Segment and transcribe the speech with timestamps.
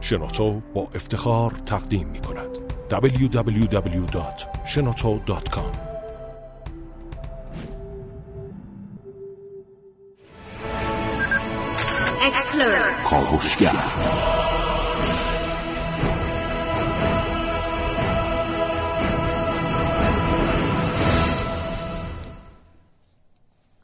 [0.00, 2.48] شنوتو با افتخار تقدیم می کند.
[2.90, 5.88] www.shenoto.com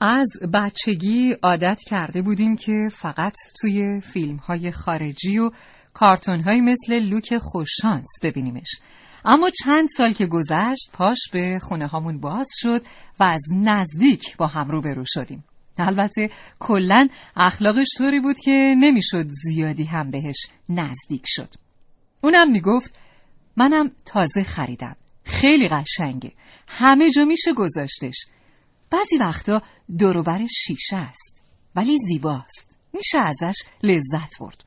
[0.01, 5.51] از بچگی عادت کرده بودیم که فقط توی فیلم های خارجی و
[5.95, 8.71] کارتون های مثل لوک خوششانس ببینیمش.
[9.25, 12.83] اما چند سال که گذشت پاش به خونه هامون باز شد
[13.21, 15.45] و از نزدیک با هم روبرو شدیم.
[15.79, 21.55] البته کلا اخلاقش طوری بود که نمی‌شد زیادی هم بهش نزدیک شد.
[22.21, 22.99] اونم می‌گفت
[23.57, 24.97] منم تازه خریدم.
[25.25, 26.33] خیلی قشنگه.
[26.69, 28.27] همه جا میشه گذاشتش.
[28.91, 29.63] بعضی وقتا
[29.99, 31.43] دوروبر شیشه است
[31.77, 32.77] ولی زیباست.
[32.93, 34.64] میشه ازش لذت برد.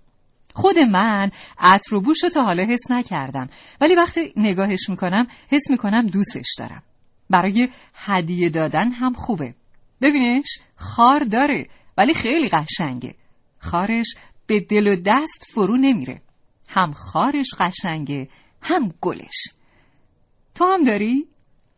[0.58, 3.50] خود من عطر و بوش رو تا حالا حس نکردم.
[3.82, 6.84] ولی وقتی نگاهش می‌کنم حس می‌کنم دوستش دارم.
[7.30, 9.56] برای هدیه دادن هم خوبه.
[10.02, 13.16] ببینش خار داره ولی خیلی قشنگه.
[13.60, 14.16] خارش
[14.48, 16.22] به دل و دست فرو نمیره.
[16.70, 18.30] هم خارش قشنگه
[18.62, 19.44] هم گلش.
[20.56, 21.28] تو هم داری؟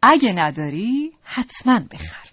[0.02, 2.29] اگه نداری حتما بخر.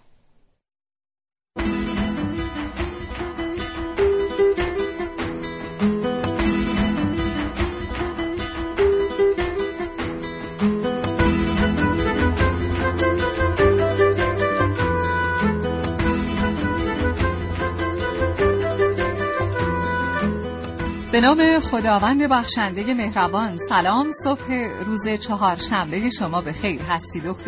[21.17, 24.53] به نام خداوند بخشنده مهربان سلام صبح
[24.87, 27.45] روز چهارشنبه شما به خیر هستی دخت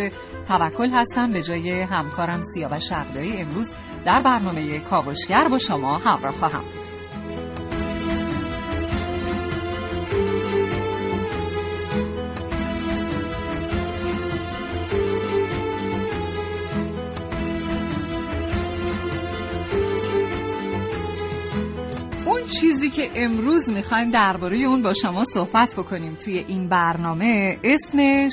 [0.48, 3.72] توکل هستم به جای همکارم سیاوش عقدایی امروز
[4.04, 6.97] در برنامه کاوشگر با شما همراه خواهم بود.
[22.90, 28.32] که امروز می‌خوایم درباره اون با شما صحبت بکنیم توی این برنامه اسمش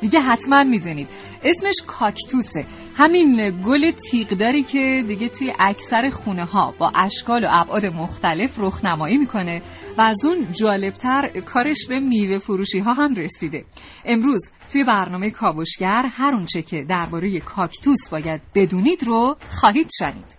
[0.00, 1.08] دیگه حتما می‌دونید.
[1.44, 2.64] اسمش کاکتوسه.
[2.96, 9.18] همین گل تیغداری که دیگه توی اکثر خونه ها با اشکال و ابعاد مختلف رخنمایی
[9.18, 9.62] می‌کنه
[9.98, 13.64] و از اون جالبتر کارش به میوه فروشی ها هم رسیده.
[14.04, 14.40] امروز
[14.72, 20.37] توی برنامه کاوشگر هر اونچه که درباره کاکتوس باید بدونید رو خواهید شنید.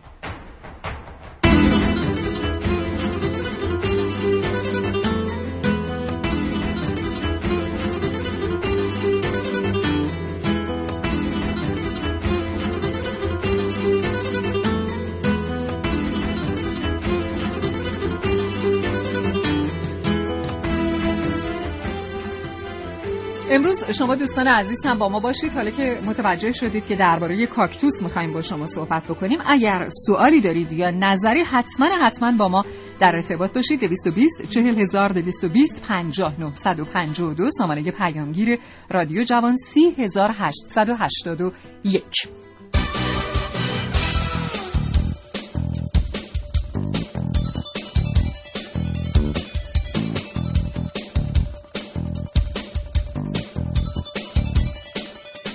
[23.51, 25.53] امروز شما دوستان عزیز هم با ما باشید.
[25.53, 29.39] حالا که متوجه شدید که درباره کاکتوس می‌خوایم با شما صحبت بکنیم.
[29.45, 32.65] اگر سوالی دارید یا نظری حتما حتما با ما
[32.99, 33.79] در ارتباط باشید.
[33.79, 42.48] 220 40220 50952 سامانه پیامگیر رادیو جوان 3881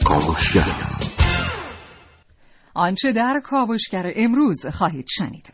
[0.05, 0.63] کاوشگر.
[2.75, 5.53] آنچه در کاوشگر امروز خواهید شنید.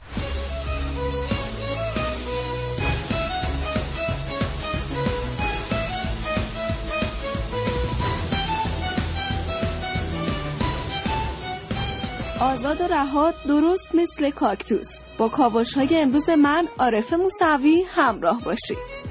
[12.41, 15.05] آزاد و رها درست مثل کاکتوس.
[15.19, 19.10] با کاوش های امروز من عارف موسوی همراه باشید.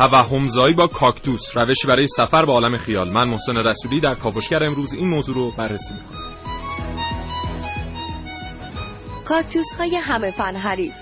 [0.00, 3.08] توهمزایی با کاکتوس روشی برای سفر به عالم خیال.
[3.08, 6.18] من محسن رسولی در کاوشگر امروز این موضوع رو بررسی می‌کنم.
[9.24, 10.94] کاکتوس های همه فن حریف.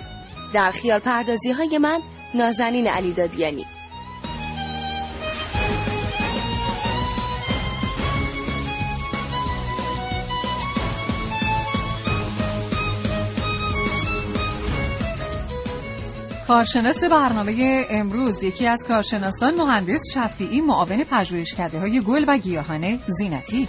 [0.54, 2.00] در خیال پردازی های من
[2.34, 3.66] نازنین علی دادیانی
[16.48, 23.68] کارشناس برنامه امروز یکی از کارشناسان مهندس شفیعی معاون پژوهشکده های گل و گیاهان زینتی.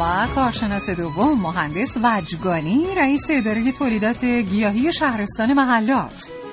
[0.00, 6.47] و کارشناس دوم مهندس وجگانی رئیس اداره تولیدات گیاهی شهرستان محلات.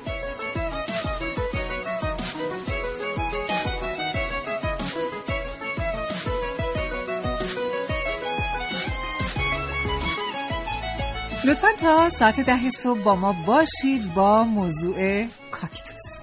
[11.45, 16.21] لطفا تا ساعت ده صبح با ما باشید با موضوع کاکتوس.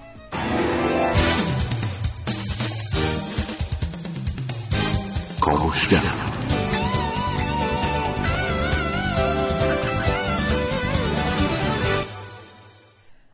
[5.41, 6.32] کاوشگر.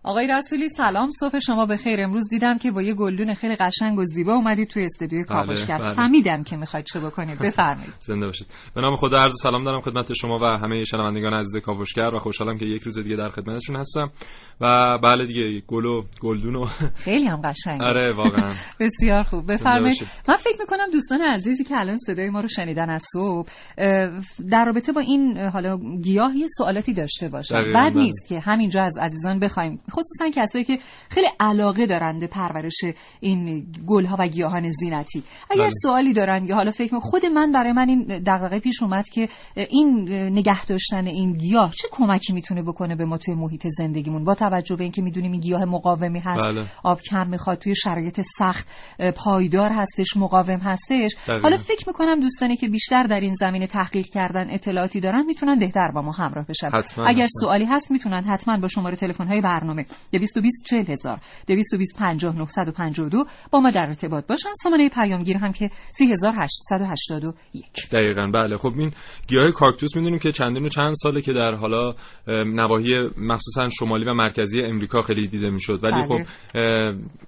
[0.10, 4.00] آقای رسولی سلام صبح شما به خیر امروز دیدم که با یه گلدون خیلی قشنگ
[4.00, 5.94] و زیبا اومدید توی استودیوی بله، کاوشگر بله.
[5.94, 7.40] فهمیدم که می‌خواید چه بکنید.
[7.46, 7.94] بفرمایید.
[8.00, 8.48] زنده باشید.
[8.76, 12.58] به نام خدا عرض سلام دارم خدمت شما و همه شنوندگان عزیز کاوشگر و خوشحالم
[12.58, 14.12] که یک روز دیگه در خدمتشون هستم.
[14.62, 16.66] و بله دیگه گل و گلدون و
[17.06, 18.54] خیلی هم قشنگ آره واقعا.
[18.80, 19.52] بسیار خوب.
[19.52, 20.08] بفرمایید.
[20.30, 23.50] من فکر می‌کنم دوستان عزیزی که الان صدای ما رو شنیدن از صبح
[24.52, 27.56] در رابطه با این حالا گیاه یه سوالاتی داشته باشن.
[27.56, 27.94] بد بله.
[27.94, 29.80] نیست که همینجا از عزیزان بخوایم.
[30.00, 30.80] خصوصا کسایی که
[31.10, 32.78] خیلی علاقه دارن به پرورش
[33.20, 35.70] این گلها و گیاهان زینتی اگر بله.
[35.70, 40.10] سوالی دارن یا حالا فکر خود من برای من این دغدغه پیش اومد که این
[40.10, 44.76] نگه داشتن این گیاه چه کمکی می‌تونه بکنه به ما توی محیط زندگیمون با توجه
[44.76, 46.66] به اینکه می‌دونیم این گیاه مقاومی هست بله.
[46.84, 48.68] آب کم می‌خواد توی شرایط سخت
[49.16, 51.44] پایدار هستش مقاوم هستش دقیقاً.
[51.44, 55.92] حالا فکر می‌کنم دوستانی که بیشتر در این زمینه تحقیق کردن اطلاعاتی دارن می‌تونن بهتر
[55.92, 57.28] با ما همراه بشن حتماً، اگر حتماً.
[57.42, 63.60] سوالی هست می‌تونن حتما با شماره تلفن های برنامه 220 40000 220 50 952 با
[63.60, 64.50] ما در ارتباط باشن.
[64.64, 68.32] سامانه پیامگیر هم که 3881 دقیقا.
[68.34, 68.58] بله.
[68.58, 68.92] خب این
[69.28, 71.94] گیاه کاکتوس می‌دونیم که چندین و چند ساله که در حالا
[72.28, 75.80] نواحی مخصوصا شمالی و مرکزی امریکا خیلی دیده می‌شد.
[75.84, 76.08] ولی بله.
[76.08, 76.20] خب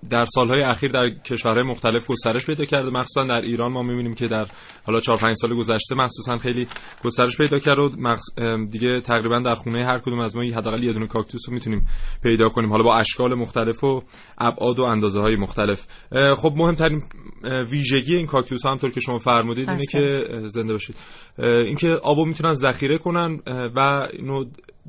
[0.10, 4.28] در سالهای اخیر در کشورهای مختلف گسترش پیدا کرده مخصوصا در ایران ما می‌بینیم که
[4.28, 4.46] در
[4.86, 6.68] حالا 4 5 سال گذشته مخصوصا خیلی
[7.04, 7.78] گسترش پیدا کرد.
[7.78, 8.16] و
[8.70, 11.88] دیگه تقریبا در خونه هر کدوم از ما حداقل یه دونه کاکتوس رو می‌تونیم
[12.24, 12.70] پیدا کنیم.
[12.70, 14.02] حالا با اشکال مختلف و
[14.38, 15.88] ابعاد و اندازه های مختلف
[16.38, 17.02] خب مهمترین
[17.70, 19.82] ویژگی این کاکتوس ها همطور که شما فرمودید اینه.
[19.92, 20.96] که زنده باشید.
[21.38, 23.40] اینکه آبو می‌تونن ذخیره کنن
[23.76, 24.46] و اینو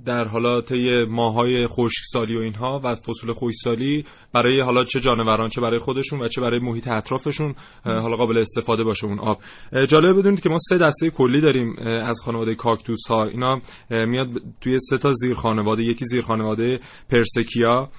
[0.07, 4.05] در حالا طی ماهای خشکسالی و اینها و فصول خشکسالی
[4.35, 7.55] برای حالا چه جانوران چه برای خودشون و چه برای محیط اطرافشون
[7.85, 9.39] حالا قابل استفاده باشه اون آب.
[9.73, 13.25] اه، جالبه بدونید که ما سه دسته کلی داریم از خانواده کاکتوس ها.
[13.25, 13.61] اینا
[13.91, 14.29] میاد
[14.61, 15.83] توی سه تا زیر خانواده.
[15.83, 16.81] یکی زیر خانواده
[17.11, 17.91] پرسکیا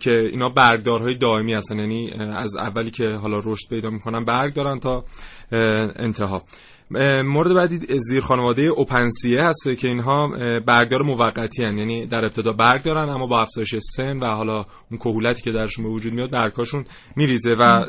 [0.00, 1.78] که اینا برگدارهای دائمی هستن.
[1.78, 5.04] یعنی از اولی که حالا رشد پیدا می‌کنن برگ دارن تا
[5.96, 6.42] انتها.
[7.24, 10.28] مورد بعدی زیر خانواده اوپنسیه هست که اینها
[10.66, 11.78] برگدار موقتی هن.
[11.78, 14.56] یعنی در ابتدا برگ دارن اما با افزایش سن و حالا
[14.90, 16.84] اون کهولتی که درشون به وجود میاد برگاشون
[17.16, 17.84] میریزه و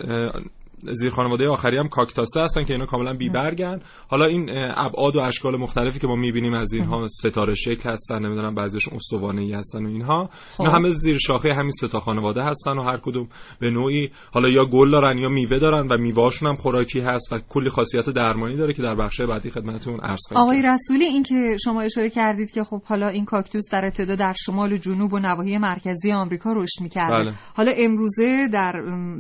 [0.92, 5.20] زیر خانواده آخری هم کاکتاسه هستن که اینا کاملا بی برگن حالا این ابعاد و
[5.20, 9.86] اشکال مختلفی که ما می‌بینیم از اینها ستاره شکل هستن نمی‌دونم بعضیشون استوانه ای هستن
[9.86, 10.30] و اینها.
[10.60, 13.28] اینا همه زیر شاخه همین سه تا خانواده هستن و هر کدوم
[13.60, 17.38] به نوعی حالا یا گل دارن یا میوه دارن و میوهاشون هم خوراکی هست و
[17.50, 20.62] کلی خاصیت درمانی داره که در بخش بعدی خدمتتون عرض خواهیم آقای.
[20.62, 24.74] رسولی این که شما اشاره کردید که خب حالا این کاکتوس در ابتدا در شمال
[24.74, 27.18] و جنوب و نواحی مرکزی آمریکا رشد می‌کرده.
[27.18, 27.34] بله.
[27.56, 28.74] حالا امروزه در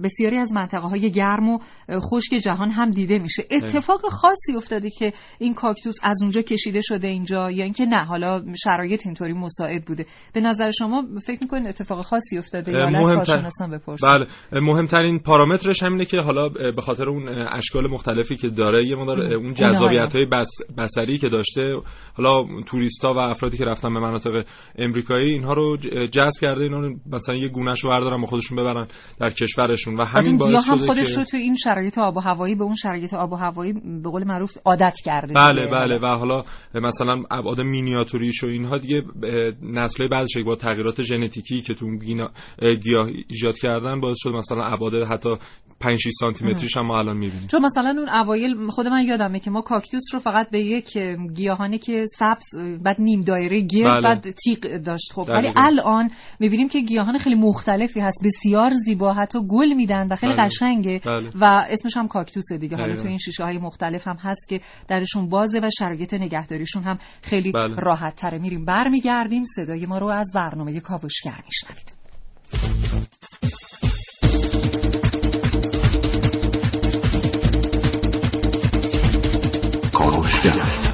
[0.03, 3.43] بسیاری از منطقه های گرم و خشک جهان هم دیده میشه.
[3.51, 8.43] اتفاق خاصی افتاده که این کاکتوس از اونجا کشیده شده اینجا یا اینکه نه حالا
[8.63, 10.05] شرایط اینطوری مساعد بوده.
[10.33, 13.37] به نظر شما فکر می‌کنید اتفاق خاصی افتاده یا مهمتر-
[14.03, 14.27] بله
[14.61, 19.53] مهمترین پارامترش همینه که حالا به خاطر اون اشکال مختلفی که داره یه مقدار اون
[19.53, 21.75] جذابیت های بس بصری که داشته
[22.17, 24.45] حالا توریستا و افرادی که رفتن به مناطق
[24.77, 25.77] امریکایی اینها رو
[26.11, 26.81] جذب کرده اینا
[27.11, 28.87] مثلا یه گونهش رو بردارن با خودشون ببرن
[29.19, 32.19] در کشورشون و بعد همین باعث هم شده خودش که توی این شرایط آب و
[32.19, 35.67] هوایی به اون شرایط آب و هوایی به قول معروف عادت کرده بله.
[35.67, 36.43] بله و حالا
[36.75, 39.03] مثلا ابعاد مینیاتوریش و اینها دیگه
[39.61, 41.87] نسل‌های بعدش با تغییرات ژنتیکی که تو
[42.83, 45.29] گیاه ایجاد کردن باعث شد مثلا ابعاد حتی
[45.83, 49.39] 5 6 سانتی متریش هم ما الان می‌بینیم چون مثلا اون اوایل خود من یادمه
[49.39, 50.97] که ما کاکتوس رو فقط به یک
[51.35, 52.45] گیاهانی که سبز
[52.83, 54.01] بعد نیم دایره گرد بله.
[54.01, 55.53] بعد تیغ داشت خب ولی.
[55.55, 56.09] الان
[56.39, 60.45] می‌بینیم که گیاهان خیلی مختلفی هست بسیار زیبا حتی گل میدن و خیلی بله.
[60.45, 61.29] قشنگه بله.
[61.35, 62.95] و اسمش هم کاکتوسه دیگه حالا.
[62.95, 67.51] تو این شیشه های مختلف هم هست که درشون بازه و شرایط نگهداریشون هم خیلی
[67.51, 67.75] بله.
[67.75, 71.93] راحت تره میریم برمیگردیم صدای ما رو از برنامه کاوشگر میشنوید
[80.09, 80.92] کاوشگر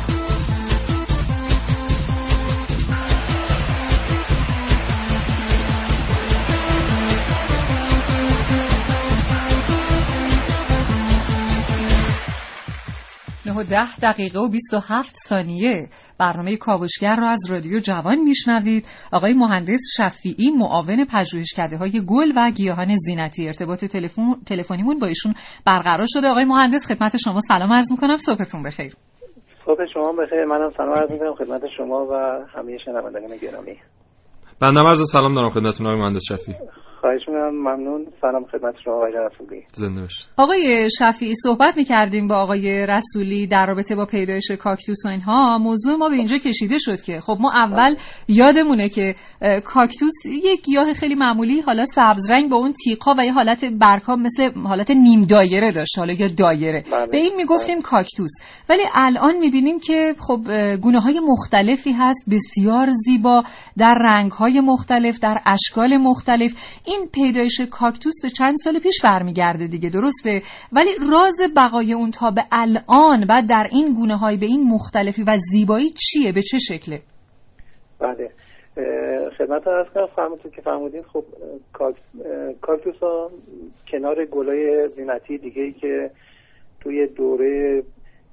[13.60, 15.90] و ده دقیقه و 27 ثانیه.
[16.20, 18.86] برنامه کاوشگر را از رادیو جوان میشنوید.
[19.14, 23.48] آقای مهندس شفیعی معاون پژوهشکده های گل و گیاهان زینتی.
[23.48, 25.34] ارتباط تلفن تلفنیمون با ایشون
[25.66, 26.28] برقرار شده.
[26.28, 27.40] آقای مهندس خدمت شما.
[27.48, 28.16] سلام عرض می‌کنم.
[28.16, 28.94] صبحتون بخیر.
[29.66, 30.46] صبح شما بخیر.
[30.46, 31.34] منم سلام عرض می‌کنم.
[31.36, 32.14] خدمت شما و
[32.56, 33.76] همه شنوندگان گرامی.
[34.62, 36.56] بنده عرض سلام دارم خدمتتون آقای مهندس شفی
[37.02, 38.06] خواهش می‌کنم ممنون.
[38.22, 39.64] سلام خدمت شما آقای رسولی.
[39.74, 40.02] زنده
[40.38, 45.58] آقای شفیعی صحبت می‌کردیم با آقای رسولی در رابطه با پیدایش کاکتوس و اینها.
[45.58, 47.96] موضوع ما به اینجا کشیده شد که خب ما اول
[48.28, 49.16] یادمونه که
[49.66, 54.16] کاکتوس یک گیاه خیلی معمولی حالا سبز رنگ با اون تیقا و یه حالت برگها
[54.16, 56.84] مثل حالت نیم دایره داشت حالا یا دایره.
[56.92, 57.08] بله.
[57.08, 58.32] به این می‌گفتیم کاکتوس.
[58.70, 60.40] ولی الان می‌بینیم که خب
[60.82, 63.44] گونه های مختلفی هست بسیار زیبا
[63.78, 66.80] در رنگ های مختلف در اشکال مختلف.
[66.90, 70.42] این پیدایش کاکتوس به چند سال پیش برمیگرده دیگه درسته؟
[70.72, 75.24] ولی راز بقای اون تا به الان و در این گونه های به این مختلفی
[75.24, 77.02] و زیبایی چیه؟ به چه شکله؟
[78.00, 78.30] بله.
[79.38, 81.24] خدمت عرض کنم فهمتون که فرمودین خب
[82.62, 83.32] کاکتوس ها
[83.92, 86.12] کنار گلای زینتی دیگه ای که
[86.80, 87.84] توی دوره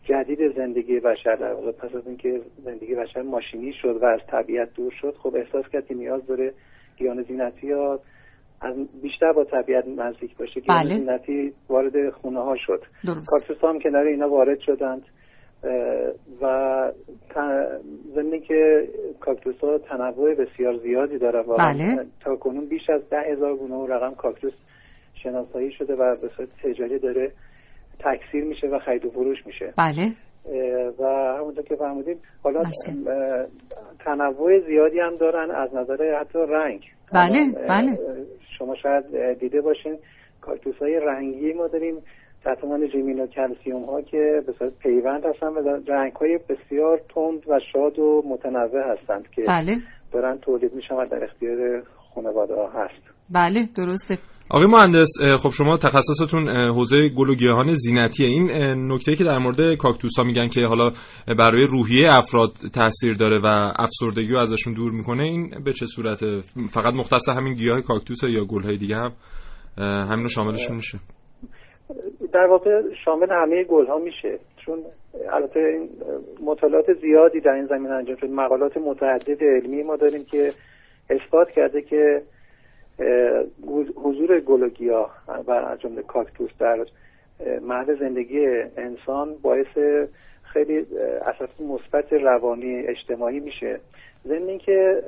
[0.05, 4.75] جدید زندگی بشر در واقع پس از اینکه زندگی بشر ماشینی شد و از طبیعت
[4.75, 6.53] دور شد خب احساس کرد که نیاز داره
[6.97, 8.01] گیان زینتی ها
[8.61, 10.97] از بیشتر با طبیعت نزدیک باشه گیان بله.
[10.97, 12.83] زینتی وارد خونه ها شد
[13.27, 15.03] کاکتوس هم کنار اینا وارد شدند.
[16.43, 16.47] و
[18.15, 18.89] ضمن که
[19.21, 22.07] کاکتوس ها تنوع بسیار زیادی داره و بله.
[22.21, 24.53] تا کنون بیش از ده هزار گونه و رقم کاکتوس
[25.15, 27.33] شناسایی شده و به صورت تجاری داره
[27.99, 29.75] تکثیر میشه و خرید و فروش میشه.
[29.79, 30.13] بله.
[30.99, 31.05] و
[31.39, 32.63] همونطور که فرمودیم حالا
[34.05, 36.81] تنوع زیادی هم دارن از نظر حتی رنگ.
[37.13, 37.99] بله، بله.
[38.59, 39.99] شما شاید دیده باشین
[40.41, 41.95] کاکتوس های رنگی ما داریم
[42.45, 47.01] تحت عنوان ژیمین و کلسیوم ها که به صورت پیوند هستن و رنگ های بسیار
[47.15, 49.77] تند و شاد و متنوع هستند که بله.
[50.13, 51.83] دارن تولید میشن و در اختیار
[52.15, 53.03] خانواده ها هست.
[53.31, 54.19] بله درسته.
[54.51, 55.13] آقای مهندس
[55.43, 58.29] خب شما تخصصتون حوزه گل و گیاهان زینتیه.
[58.29, 58.51] این
[58.93, 60.91] نکته که در مورد کاکتوس ها میگن که حالا
[61.39, 66.41] برای روحیه افراد تاثیر داره و افسردگی رو ازشون دور می‌کنه این به چه صورته
[66.71, 69.13] فقط مختص همین گیاه کاکتوس یا گل های دیگه هم؟
[69.79, 70.99] همین رو شاملشون میشه.
[72.33, 74.79] در واقع شامل همه گل ها میشه چون
[75.33, 75.89] البته این
[76.45, 80.53] مطالعات زیادی در این زمینه انجام شد مقالات متعدد علمی ما داریم که
[81.11, 82.23] اثبات کرده که
[83.97, 86.87] حضور گل و گیاه و از جمله کاکتوس در
[87.63, 90.07] محل زندگی انسان باعث
[90.43, 90.87] خیلی
[91.25, 93.81] اثرات مثبت روانی اجتماعی میشه.
[94.27, 95.03] ضمن اینکه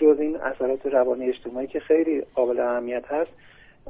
[0.00, 3.30] جز این اثرات روانی اجتماعی که خیلی قابل اهمیت هست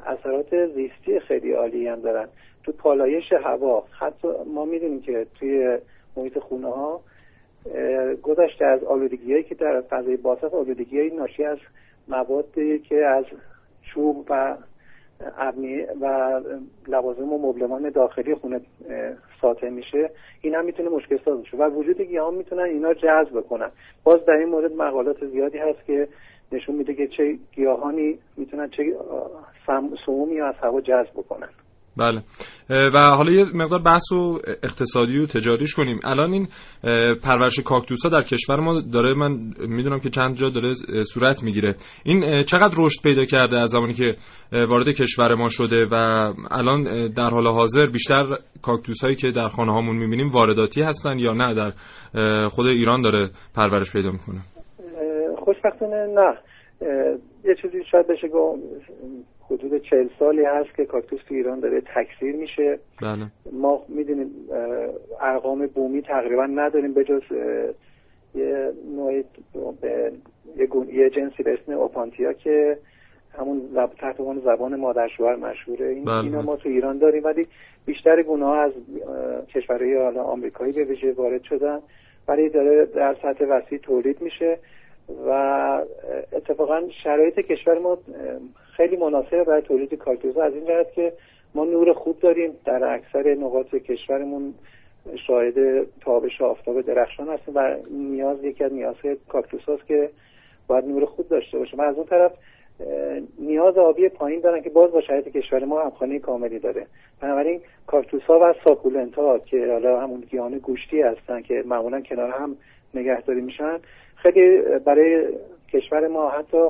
[0.06, 2.28] اثرات زیستی خیلی عالی هم دارن.
[2.64, 5.78] تو پالایش هوا حتی ما می‌دونیم که توی
[6.16, 7.00] محیط خونه ها
[8.22, 11.58] گذشته از آلودگی که در فضای باسط آلودگی ناشی از
[12.08, 13.24] موادی که از
[13.82, 14.56] چوب و
[15.38, 16.40] ابنی و
[16.88, 18.60] لوازم و مبلمان داخلی خونه
[19.40, 20.10] ساطع میشه
[20.40, 21.56] این هم می‌تونه مشکل ساز بشه.
[21.56, 23.70] و وجود گیاهان می‌تونن اینا جذب کنن
[24.04, 26.08] باز در این مورد مقالات زیادی هست که
[26.52, 28.96] نشون میده که چه گیاهانی می‌تونن چه
[30.06, 31.48] سمومی از هوا جذب بکنن.
[31.98, 32.22] بله.
[32.94, 36.00] و حالا یه مقدار بحث و اقتصادی و تجاریش کنیم.
[36.04, 36.48] الان این
[37.24, 39.32] پرورش کاکتوس ها در کشور ما داره من
[39.68, 40.74] می‌دونم که چند جا داره
[41.12, 41.74] صورت می‌گیره.
[42.04, 44.14] این چقدر رشد پیدا کرده از زمانی که
[44.52, 45.94] وارد کشور ما شده و
[46.50, 48.24] الان در حال حاضر بیشتر
[48.62, 51.72] کاکتوس هایی که در خانه هامون می‌بینیم وارداتی هستن یا نه؟ در
[52.48, 54.38] خود ایران داره پرورش پیدا می‌کنه.
[55.44, 56.38] خوشبختانه نه.
[57.44, 58.60] یه چیزی شاید بشه گفت
[59.50, 62.78] حدود چهل سالی هست که کاکتوس تو ایران داره تکثیر میشه.
[63.02, 63.26] بله.
[63.52, 64.30] ما می‌دونیم
[65.20, 67.22] ارقام بومی تقریبا نداریم به جز
[68.34, 69.22] یه نوع
[69.80, 70.12] به-
[70.92, 72.78] یه, جنسی به اسم اوپانتیا که
[73.38, 73.90] همون زب...
[73.98, 75.86] تحت عنوان زبان مادر شوهر مشهوره.
[75.86, 76.24] این بله.
[76.24, 77.46] اینو ما تو ایران داریم ولی
[77.86, 78.72] بیشتر گونه ها از
[79.54, 81.78] کشورهای حالا آمریکایی به ویژه وارد شدن
[82.28, 84.58] ولی داره در سطح وسیع تولید میشه
[85.26, 85.30] و
[86.32, 87.98] اتفاقا شرایط کشور ما
[88.78, 91.12] خیلی مناسبه برای تولید کاکتوس از این جهت که
[91.54, 92.50] ما نور خوب داریم.
[92.64, 94.54] در اکثر نقاط کشورمون
[95.26, 100.10] شاهد تابش آفتاب درخشان هستیم و نیاز یکی از نیازهای کاکتوس هاست که
[100.66, 101.76] باید نور خوب داشته باشه.
[101.76, 102.32] و از اون طرف
[103.38, 106.86] نیاز آبی پایین دارن که باز با شرایط کشور ما همخوانی کاملی داره.
[107.20, 112.30] بنابراین کاکتوس ها و ساکولنت ها که حالا همون گیاهان گوشتی هستن که معمولا کنار
[112.30, 112.56] هم
[112.94, 113.78] نگهداری میشن
[114.16, 115.26] خیلی برای
[115.72, 116.68] کشور ما حتی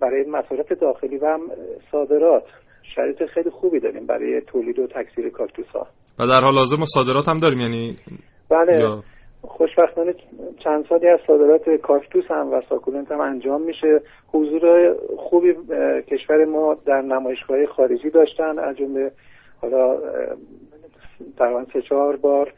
[0.00, 1.40] برای مصارف داخلی و هم
[1.92, 2.44] صادرات.
[2.94, 5.86] شرایط خیلی خوبی داریم برای تولید و تکثیر کاکتوس ها
[6.18, 7.96] و در حال حاضر ما صادرات هم داریم یعنی
[8.50, 8.80] بله.
[8.80, 9.02] یا
[9.42, 10.14] خوشبختانه
[10.64, 14.00] چند سالی از صادرات کاکتوس هم و ساکولنت هم انجام میشه.
[14.28, 15.54] حضور خوبی
[16.08, 18.58] کشور ما در نمایشگاه خارجی داشتن.
[18.58, 19.10] از جمله
[19.60, 19.98] حالا
[21.38, 22.52] تقریبا سه چهار بار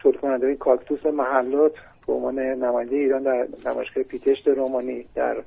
[0.00, 1.72] تولید کاکتوس محلات
[2.06, 5.42] به عنوان نماینده ایران در نمایشگاه پیتشت رومانی در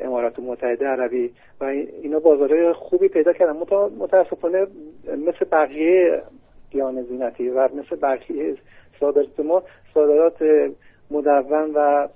[0.00, 1.30] امارات متحده عربی
[1.60, 1.64] و
[2.02, 3.52] اینا بازارهای خوبی پیدا کردن.
[3.98, 4.66] متاسفانه
[5.06, 6.22] مثل بقیه
[6.70, 8.54] گیان زینتی و مثل بقیه
[9.00, 9.62] صادرات ما
[9.94, 10.42] صادرات
[11.10, 12.08] مدون و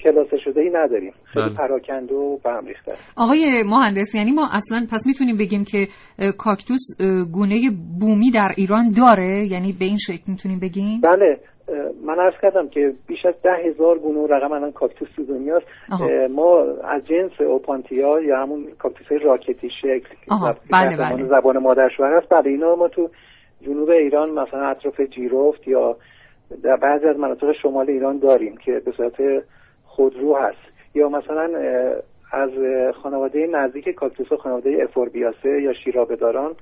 [0.00, 1.12] کلاسه شده ای نداریم.
[1.24, 1.54] خیلی بله.
[1.54, 5.86] پراکنده و به هم ریخته آقای مهندس یعنی ما اصلا پس می‌تونیم بگیم که
[6.38, 6.80] کاکتوس
[7.32, 7.70] گونه
[8.00, 11.38] بومی در ایران داره؟ یعنی به این شکل می‌تونیم بگیم؟ بله.
[12.04, 15.66] من عرض کردم که بیش از ده هزار گونه رقم الان کاکتوس تو دنیاست
[16.30, 20.14] ما از جنس اوپانتیا یا همون کاکتوس های راکتی شکل
[20.72, 21.24] بله بله.
[21.24, 23.10] زبان مادر شوهر هست بله اینا ما تو
[23.62, 25.96] جنوب ایران مثلا اطراف جیرفت یا
[26.62, 29.44] در بعضی از مناطق شمال ایران داریم که به صورت
[29.84, 30.74] خودرو هست.
[30.94, 31.50] یا مثلا
[32.32, 32.50] از
[33.02, 36.54] خانواده نزدیک کاکتوس و خانواده افوربیاسه یا شیرابداران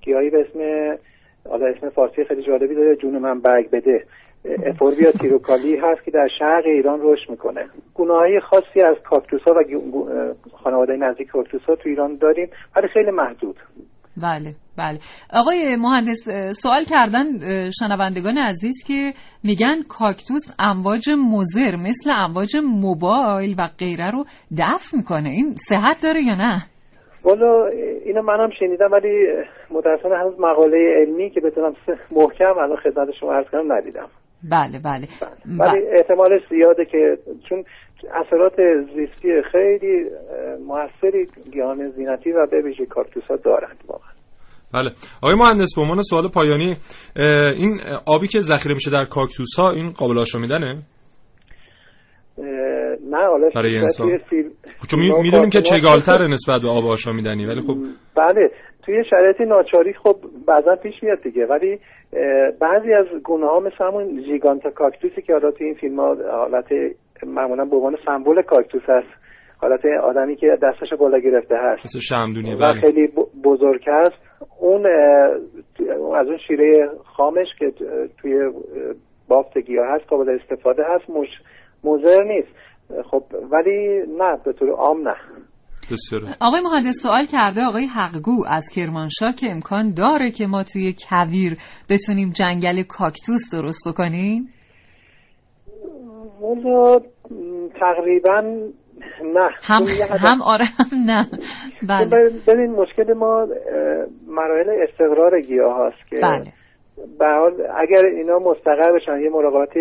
[0.00, 0.60] گیاهی به اسم
[1.48, 4.04] حالا اسم فارسی خیلی جالبی داره جون من برگ بده.
[4.66, 7.64] افوربیا تیروکالی هست که در شرق ایران رشد می‌کنه.
[7.94, 9.62] گونه خاصی از کاکتوس ها و
[10.52, 13.56] خانواده نزدیک کاکتوس ها تو ایران داریم ولی خیلی محدود.
[14.22, 14.98] بله بله.
[15.32, 16.28] آقای مهندس
[16.62, 17.24] سوال کردن
[17.70, 19.12] شنوندگان عزیز که
[19.44, 24.24] میگن کاکتوس امواج مزر مثل امواج موبایل و غیره رو
[24.58, 25.28] دفع می‌کنه.
[25.28, 26.58] این صحت داره یا نه؟
[27.24, 27.56] والا
[28.04, 29.26] اینو منم شنیدم ولی
[29.70, 31.74] متاسفانه هنوز مقاله علمی که بتونم
[32.18, 34.08] محکم الان خدمت شما عرض کنم ندیدم.
[34.50, 35.06] بله بله,
[35.58, 35.70] بله.
[35.70, 37.64] ولی احتمالش زیاده که چون
[38.14, 38.56] اثرات
[38.94, 40.10] زیستی خیلی
[40.66, 44.10] موثری گیاهان زینتی و به ویژه کاکتوس ها دارند واقعا.
[44.74, 44.90] بله.
[45.22, 46.76] آقای مهندس به عنوان سوال پایانی
[47.58, 50.82] این آبی که ذخیره میشه در کاکتوس ها این قابل آشامیدنه
[53.10, 54.18] نه حالا برای انسان.
[54.90, 57.76] چون می‌دونیم که چگالتر نسبت به آب آشامیدنی ولی خب
[58.16, 58.50] بله
[58.84, 61.78] توی شرایط ناچاری خب بعضا پیش میاد دیگه ولی
[62.60, 66.66] بعضی از گونه ها مثل همون ژیگانتا کاکتوسی که حالا توی این فیلم ها حالت
[67.22, 69.24] معمولا به عنوان سمبل کاکتوس هست
[69.58, 71.84] حالت آدمی که دستش بالا گرفته هست.
[71.84, 72.80] مثل شمدونی و بله.
[72.80, 73.12] خیلی
[73.44, 74.16] بزرگ هست
[74.60, 74.86] اون
[76.16, 77.72] از اون شیره خامش که
[78.20, 78.50] توی
[79.28, 81.28] بافت گیاه هست قابل استفاده هست مش
[81.84, 82.48] مزر نیست.
[83.10, 85.16] خب ولی نه به طور عام نه.
[86.40, 91.56] آقای مهندس سوال کرده آقای حقگو از کرمانشاه که امکان داره که ما توی کویر
[91.90, 94.48] بتونیم جنگل کاکتوس درست بکنیم؟
[97.80, 98.40] تقریبا
[99.24, 99.50] نه.
[99.62, 99.82] هم,
[100.20, 101.28] هم آره هم نه.
[101.88, 102.30] بله.
[102.48, 103.46] ببین مشکل ما
[104.28, 106.44] مراحل استقرار گیاه هست که بله.
[107.18, 109.76] به حال اگر اینا مستقر بشن یه مراقبت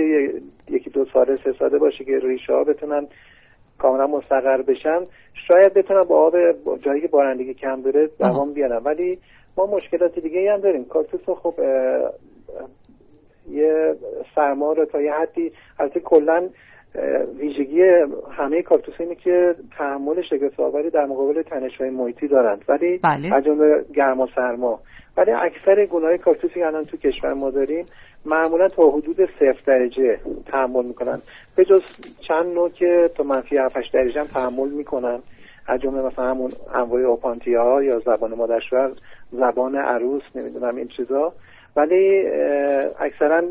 [0.69, 3.07] یکی دو ساله سه ساله باشه که ریشه ها بتونن
[3.84, 5.00] کاملا مستقر بشن
[5.48, 6.36] شاید بتونن با آب
[6.78, 9.19] جایی که بارندگی کم داره دوام بیارن ولی
[9.58, 10.86] ما مشکلات دیگه هم داریم.
[10.86, 11.54] کاکتوس خب
[13.50, 13.96] یه
[14.36, 16.50] سرما رو تا یه حدی البته کلا
[17.39, 17.82] ویژگی
[18.32, 23.41] همه کاکتوس اینه که تحمل شگفت آوری در مقابل تنش های محیطی دارند ولی بله.
[23.41, 24.80] جمله گرما سرما.
[25.17, 27.86] ولی اکثر گناه کاکتوسی که الان تو کشور ما داریم
[28.25, 31.21] معمولا تا حدود صفر درجه تحمل می‌کنن.
[31.55, 31.81] به جز
[32.27, 35.19] چند نوع که تا منفی 7 درجه هم تحمل می‌کنن.
[35.67, 38.91] از جمله مثلا همون انواع اوپانتیا ها یا زبان مادرشوهر
[39.31, 41.33] زبان عروس نمی‌دونم این چیزا.
[41.75, 42.23] ولی
[42.99, 43.43] اکثرا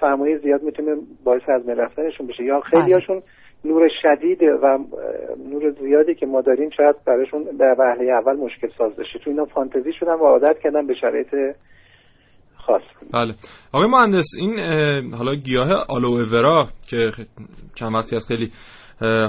[0.00, 2.44] سرمایه زیاد می‌تونه باعث از رفتنشون بشه.
[2.44, 2.94] یا خیلی بله.
[2.94, 3.22] هاشون
[3.64, 4.78] نور شدید و
[5.50, 9.18] نور زیادی که ما داریم شاید برایشون در وهله اول مشکل ساز بشه.
[9.18, 11.34] تو اینا فانتزی شدن و عادت کردن به شرایط
[12.66, 12.82] خاص
[13.14, 13.34] بله.
[13.72, 14.54] آقای مهندس این
[15.14, 17.10] حالا گیاه آلوورا که
[17.74, 18.50] چند وقتی از خیلی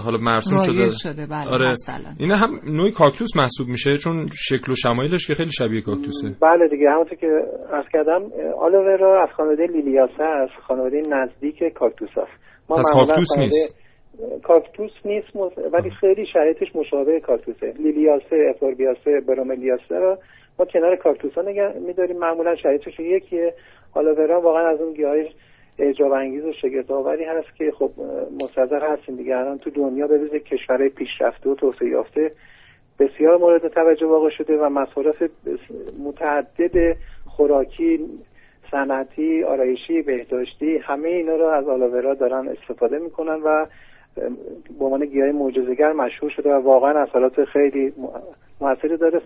[0.04, 0.90] حالا مرسوم شده.
[0.90, 1.74] شده بله آره.
[2.20, 6.36] این هم نوعی کاکتوس محسوب میشه چون شکل و شمایلش که خیلی شبیه کاکتوسه.
[6.42, 6.90] بله دیگه.
[6.90, 7.28] همونطور که
[7.74, 8.22] از کردم
[8.60, 12.44] آلوورا از خانواده لیلیاسه از خانواده نزدیک کاکتوس است.
[12.70, 13.88] ما پس کاکتوس نیست.
[14.44, 15.36] کاکتوس نیست
[15.74, 17.74] ولی خیلی شرایطش مشابه کاکتوسه.
[17.80, 20.18] لیلیاسه افوربیاسه بروملیاسه رو
[20.60, 21.42] ما کنار کاکتوس ها
[21.80, 22.18] میداریم.
[22.18, 23.54] معمولا شرایطش یکیه.
[23.94, 25.28] آلوورا واقعا از اون گیاهش
[25.80, 27.92] اعجاب انگیز و شگفت آوری هست که خب
[28.44, 29.38] مستظر هستیم دیگه.
[29.38, 32.32] الان تو دنیا به ویژه کشورهای پیشرفته و توسعه یافته
[33.00, 35.24] بسیار مورد توجه واقع شده و مصارف
[36.04, 38.00] متعدد خوراکی
[38.72, 43.66] صنعتی آرایشی بهداشتی همه اینا رو از آلاورا دارن استفاده می‌کنن و
[44.80, 47.94] به عنوان گیاه معجزه‌گر مشهور شده و واقعا اثرات خیلی
[48.62, 49.22] موثری داره.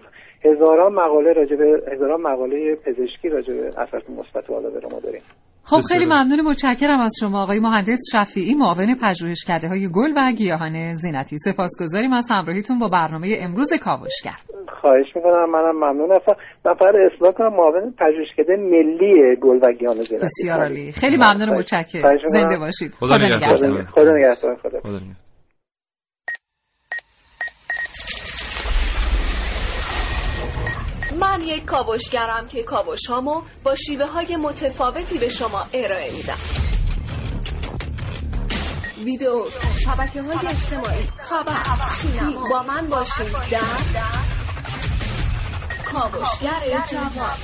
[0.45, 5.21] هزاران مقاله راجبه هزاران مقاله پزشکی راجبه اثرات مثبت آلاورا ما داریم.
[5.63, 6.41] خب خیلی ممنون.
[6.41, 7.43] متشکرم از شما.
[7.43, 11.35] آقای مهندس شفیعی معاون پژوهشکده های گل و گیاهان زینتی.
[11.37, 14.50] سپاسگزاریم از همراهیتون با برنامه امروز کاوشگر.
[14.81, 15.51] خواهش می‌کنم.
[15.51, 16.11] منم ممنون.
[16.11, 17.53] هستم من فقط اصلاح کنم.
[17.55, 20.91] معاون پژوهشکده ملی گل و زراعتی بسیار عالی.
[20.91, 22.17] خیلی ممنون و متشکرم.
[22.33, 22.91] زنده باشید.
[22.99, 23.85] خدا نگهدار.
[23.85, 24.55] خدا نگهدار.
[24.55, 25.15] خدا خدا نگهدار.
[31.21, 36.41] من یک کاوشگرم که کاوش هامو با شیوه های متفاوتی به شما ارائه میدم.
[39.05, 39.43] ویدیو
[39.85, 41.03] شبکه های اجتماعی.
[41.19, 41.63] خبر
[41.95, 43.51] سینما با من باشید.
[43.51, 44.30] در
[45.91, 47.37] کاوشگر جوان.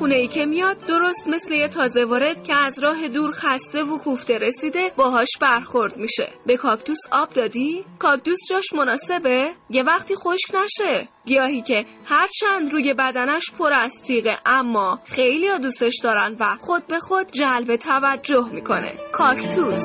[0.05, 3.99] خونه ای که میاد درست مثل یه تازه وارد که از راه دور خسته و
[3.99, 10.55] کوفته رسیده باهاش برخورد میشه به کاکتوس آب دادی؟ کاکتوس جاش مناسبه؟ یه وقتی خشک
[10.55, 16.57] نشه گیاهی که هر چند روی بدنش پر از تیغه اما خیلی دوستش دارن و
[16.61, 19.85] خود به خود جلب توجه می‌کنه کاکتوس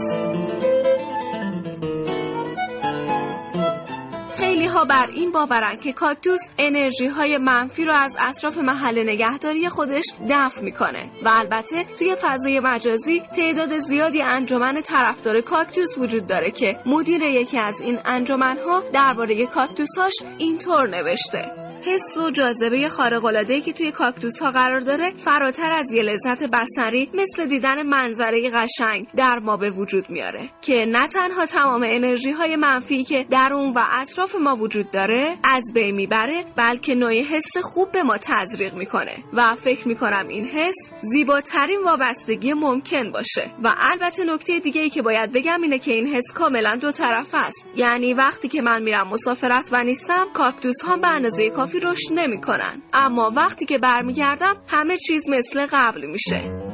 [4.69, 10.03] ها بر این باورن که کاکتوس انرژی های منفی رو از اطراف محل نگهداری خودش
[10.29, 16.79] دفع می‌کنه و البته توی فضای مجازی تعداد زیادی انجمن طرفدار کاکتوس وجود داره که
[16.85, 21.68] مدیر یکی از این انجمنها درباره کاکتوساش اینطور نوشته.
[21.85, 27.09] حس و جاذبه خارق‌العاده‌ای که توی کاکتوس ها قرار داره فراتر از یه لذت بصری
[27.13, 30.49] مثل دیدن منظره قشنگ در ما به وجود میاره.
[30.61, 35.37] که نه تنها تمام انرژی های منفی که در اون و اطراف ما وجود داره
[35.43, 39.23] از بین می‌بره بلکه نوعی حس خوب به ما تزریق می‌کنه.
[39.33, 43.51] و فکر می‌کنم این حس زیباترین وابستگی ممکن باشه.
[43.63, 47.29] و البته نکته دیگه ای که باید بگم اینه که این حس کاملا دو طرف
[47.33, 47.67] است.
[47.75, 52.81] یعنی وقتی که من میرم مسافرت و نیستم کاکتوس ها به اندازه رشد نمی‌کنن.
[52.93, 56.69] اما وقتی که برمیگردم همه چیز مثل قبل میشه.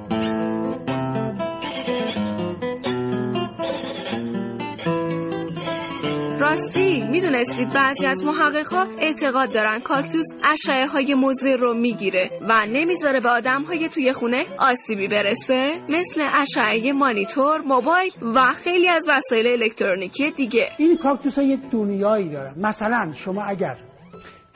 [6.39, 13.19] راستی می‌دونستید بعضی از محققا اعتقاد دارن کاکتوس اشعه های مضر رو می‌گیره و نمی‌ذاره
[13.19, 19.47] به آدم های توی خونه آسیبی برسه مثل اشعه مانیتور موبایل و خیلی از وسایل
[19.47, 20.69] الکترونیکی دیگه.
[20.77, 22.53] این کاکتوس ها یه دنیایی دارن.
[22.57, 23.77] مثلا شما اگر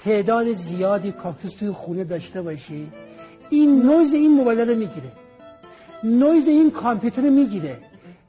[0.03, 2.91] تعداد زیادی کاکتوس توی خونه داشته باشی
[3.49, 5.11] این نویز این موبایل رو می‌گیره.
[6.03, 7.77] نویز این کامپیوتر رو می‌گیره.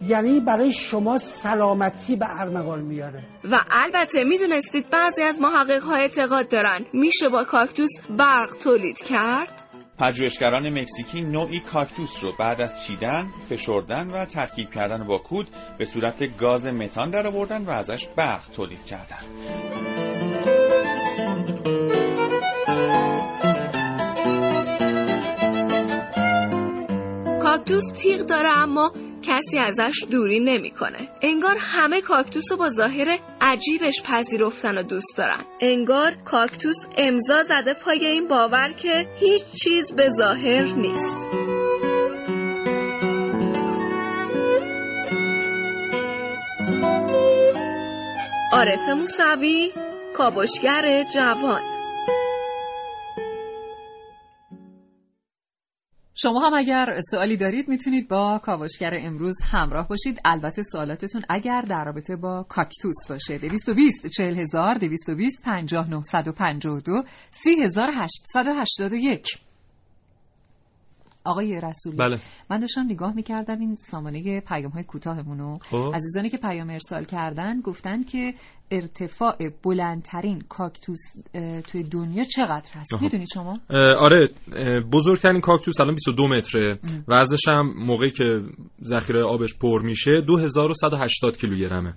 [0.00, 3.22] یعنی برای شما سلامتی به ارمغان میاره.
[3.44, 6.80] و البته می‌دونستید بعضی از محقق ها اعتقاد دارن.
[6.92, 9.62] میشه با کاکتوس برق تولید کرد؟
[9.98, 15.84] پژوهشگران مکزیکی نوعی کاکتوس رو بعد از چیدن، فشردن و ترکیب کردن با کود به
[15.84, 19.99] صورت گاز متان درآوردن و ازش برق تولید کردن.
[27.50, 31.08] کاکتوس تیغ داره اما کسی ازش دوری نمی‌کنه.
[31.22, 35.44] انگار همه کاکتوس رو با ظاهر عجیبش پذیرفتن و دوست دارن.
[35.60, 41.16] انگار کاکتوس امضا زده پای این باور که هیچ چیز به ظاهر نیست.
[48.52, 49.70] عارف موسوی
[50.16, 51.79] کاوشگر جوان
[56.22, 60.20] شما هم اگر سوالی دارید می‌تونید با کاوشگر امروز همراه باشید.
[60.24, 63.38] البته سوالاتتون اگر در رابطه با کاکتوس باشه.
[63.38, 69.49] 220 40000 220 50952 30881
[71.30, 72.18] آقای رسولی بله.
[72.50, 75.54] من داشتم نگاه می‌کردم این سامانه پیام های کوتاهمونو.
[75.54, 75.92] خب.
[75.94, 78.34] عزیزانی که پیام ارسال کردن گفتن که
[78.70, 81.00] ارتفاع بلندترین کاکتوس
[81.68, 83.02] توی دنیا چقدر هست؟ آها.
[83.02, 83.58] می‌دونید شما؟
[83.98, 84.28] آره
[84.92, 86.78] بزرگترین کاکتوس الان 22 متره.
[87.08, 88.42] وزنش هم موقعی که
[88.84, 91.94] ذخیره آبش پر میشه 2180 کیلوگرمه.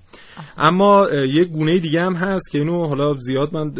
[0.57, 3.73] اما یک گونه دیگه هم هست که اینو حالا زیاد من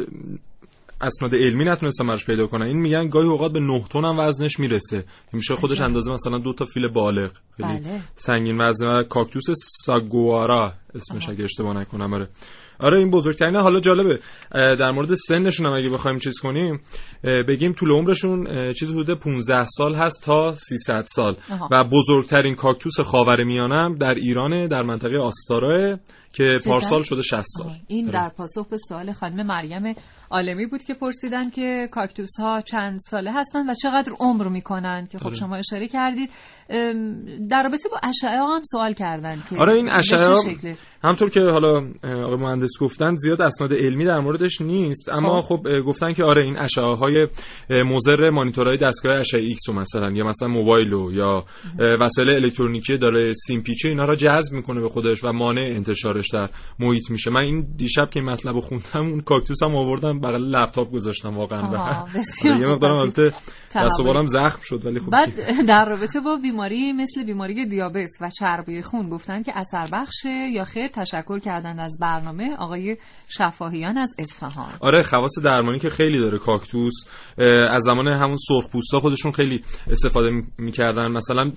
[1.04, 2.66] اسناد علمی نتونستم براش پیدا کنم.
[2.66, 5.06] این میگن گاهی اوقات به 9 تن هم وزنش می‌رسه.
[5.34, 5.84] میشه خودش عجب.
[5.84, 7.32] اندازه مثلا دو تا فیل بالغ.
[7.58, 8.00] خیلی بله.
[8.16, 9.46] سنگین وزنه کاکتوس
[9.86, 12.14] ساگوارا اسمش اگه اشتباه نکنم.
[12.14, 12.28] آره.
[12.80, 14.20] آره این بزرگترینه حالا جالبه.
[14.54, 16.82] در مورد سنشون هم اگه بخوایم چیز کنیم
[17.48, 21.38] بگیم طول عمرشون چیز حدود 15 سال هست تا 300 سال.
[21.52, 21.70] آها.
[21.72, 25.98] و بزرگترین کاکتوس خاورمیانه هم در ایران در منطقه آستارا
[26.34, 27.72] که پارسال شده 60 سال.
[27.88, 29.96] این در پاسخ به سوال خانم مریم
[30.34, 35.18] عالمی بود که پرسیدن که کاکتوس ها چند ساله هستن و چقدر عمر می‌کنن که
[35.18, 35.36] خب آره.
[35.36, 36.30] شما اشاره کردید
[37.50, 40.34] در رابطه با اشعه هم سوال کردن که آره این اشعه ها؟
[41.04, 46.14] همونطور که حالا آقای مهندس گفتن زیاد اسناد علمی در موردش نیست اما خب گفتن
[46.14, 47.28] که آره این اشعه های
[47.70, 51.46] مضر مانیتورهای دستگاه اشعه ایکس رو مثلا یا مثلا موبایل رو یا
[51.80, 56.50] وسایل الکترونیکی داره سیم پیچه اینا رو جذب می‌کنه به خودش و مانع انتشارش در
[56.80, 60.56] محیط میشه من این دیشب که این مطلب رو خوندم اون کاکتوس هم آوردم بغل
[60.56, 61.62] لپتاپ گذاشتم واقعا.
[61.68, 62.96] آره، یه مقدارم.
[62.96, 63.24] البته
[63.76, 65.34] دست و زخم شد ولی خب بعد
[65.70, 70.64] در رابطه با بیماری مثل بیماری دیابت و چربی خون گفتن که اثر بخشه یا
[70.64, 72.98] خیر تشکر کردن از برنامه آقای
[73.30, 74.74] شفاهیان از اصفهان.
[74.80, 76.94] آره خواص درمانی که خیلی داره کاکتوس
[77.70, 81.12] از زمان همون سرخپوستا خودشون خیلی استفاده می‌کردن.
[81.12, 81.52] مثلا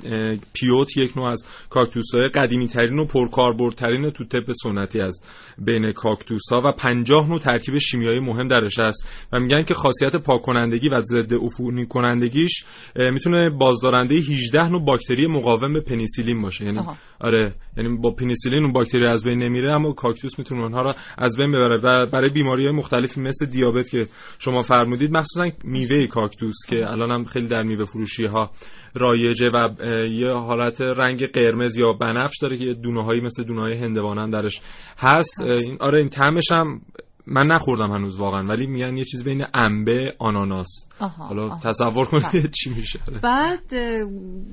[0.55, 5.21] پیوت یک نوع از کاکتوس های قدیمی ترین و پرکاربردترین تو طب سنتی از
[5.59, 10.17] بین کاکتوس ها و 50 نوع ترکیب شیمیایی مهم درش هست و میگن که خاصیت
[10.17, 12.65] پاک کنندگی و ضد عفونی کنندگیش
[12.97, 16.65] می‌تونه بازدارنده 18 نوع باکتری مقاوم به پنیسیلین باشه.
[16.65, 16.97] یعنی آها.
[17.21, 21.37] آره یعنی با پنیسیلین اون باکتری از بین نمیره اما کاکتوس می‌تونه اونها رو از
[21.37, 24.07] بین ببره و برای بیماری های مختلفی مثل دیابت که
[24.39, 28.51] شما فرمودید مخصوصا میوه کاکتوس که الان هم خیلی در میوه فروشی ها
[28.95, 29.69] رایجه و
[30.11, 34.61] یه حالت رنگ قرمز یا بنفش داره که دونه هایی مثل دونه های هندوانه درش
[34.99, 35.43] هست.
[35.43, 36.81] اه، این آره این طعمش هم
[37.27, 40.89] من نخوردم هنوز واقعا ولی میگن یه چیز بین انبه آناناس.
[41.01, 41.61] آها، حالا آها.
[41.71, 42.49] تصور کنید بله.
[42.49, 42.99] چی میشه.
[43.23, 43.75] بعد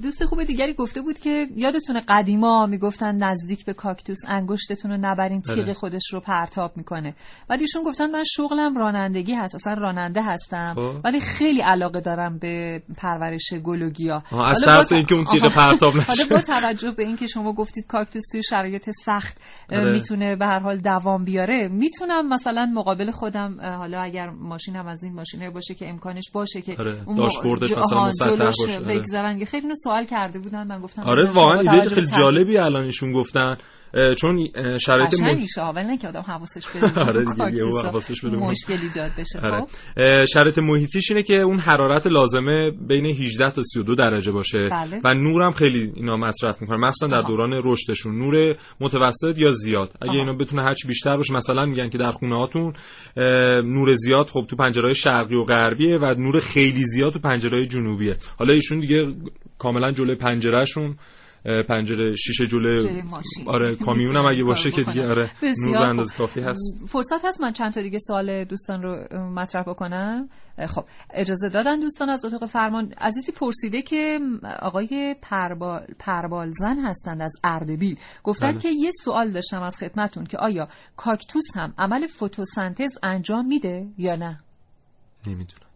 [0.02, 5.42] دوست خوب دیگری گفته بود که یادتونه قدیما می‌گفتن نزدیک به کاکتوس انگشتتون رو نبرین
[5.42, 5.74] تیغ بله.
[5.74, 7.16] خودش رو پرتاب می‌کنه
[7.50, 11.02] بعد ایشون گفتن من شغلم رانندگی هست اصلا راننده هستم خب.
[11.04, 15.16] ولی خیلی علاقه دارم به پرورش گل و گیاه از حالا با ترس ت- اینکه
[15.16, 15.54] اون تیغ.
[15.56, 16.06] پرتاب نشه.
[16.08, 19.38] حالا با توجه به اینکه شما گفتید کاکتوس توی شرایط سخت
[19.70, 19.92] اه، آره.
[19.92, 25.14] می‌تونه به هر حال دوام بیاره می‌تونم مثلا مقابل خودم حالا اگر ماشینم از این
[25.14, 28.80] ماشینه باشه که امکانش باشه که آره، اون داشبوردش مثلا مسطح باشه، آره.
[28.80, 32.84] بگذارن که خیلی اینو سوال کرده بودن من گفتم آره واقعا ایده خیلی جالبی الان
[32.84, 33.58] ایشون گفتن
[34.22, 34.48] چون
[34.82, 38.38] شرایط میشه نه که آدم حواسش بره آره دیگه، یهو حواسش بره.
[38.38, 39.66] مشکل ایجاد بشه آره.
[39.66, 45.02] خب شرایط محیطیش اینه که اون حرارت لازمه بین 18 تا 32 درجه باشه بله.
[45.04, 47.28] و نور هم خیلی اینا مصرف می‌کنن مخصوصا در.
[47.28, 50.12] دوران رشدشون نور متوسط یا زیاد اگه.
[50.12, 52.74] اینا بتونه هرچی بیشتر باشه مثلا میگن که در خونه هاتون
[53.64, 58.18] نور زیاد خب تو پنجره شرقی و غربیه و نور خیلی زیاد تو پنجره جنوبیه
[58.40, 59.14] حالا ایشون دیگه
[59.58, 60.96] کاملا جلوی پنجرهشون
[61.70, 63.04] پنجره شیشه جلوی.
[63.48, 65.32] آره کامیون هم اگه باشه که دیگه آره
[65.66, 65.78] نور.
[65.78, 66.88] اندازه کافی هست.
[66.88, 70.30] فرصت هست من چند تا دیگه سوال دوستان رو مطرح بکنم.
[70.68, 72.94] خب اجازه دادن دوستان از اتاق فرمان.
[72.98, 74.20] عزیزی پرسیده که
[74.62, 77.98] آقای پربال پربالزن هستند از اردبیل.
[78.24, 78.60] گفتن بله.
[78.60, 84.16] که یه سوال داشتم از خدمتون که آیا کاکتوس هم عمل فتوسنتز انجام میده یا
[84.16, 84.40] نه؟
[85.28, 85.73] نمی‌دونم.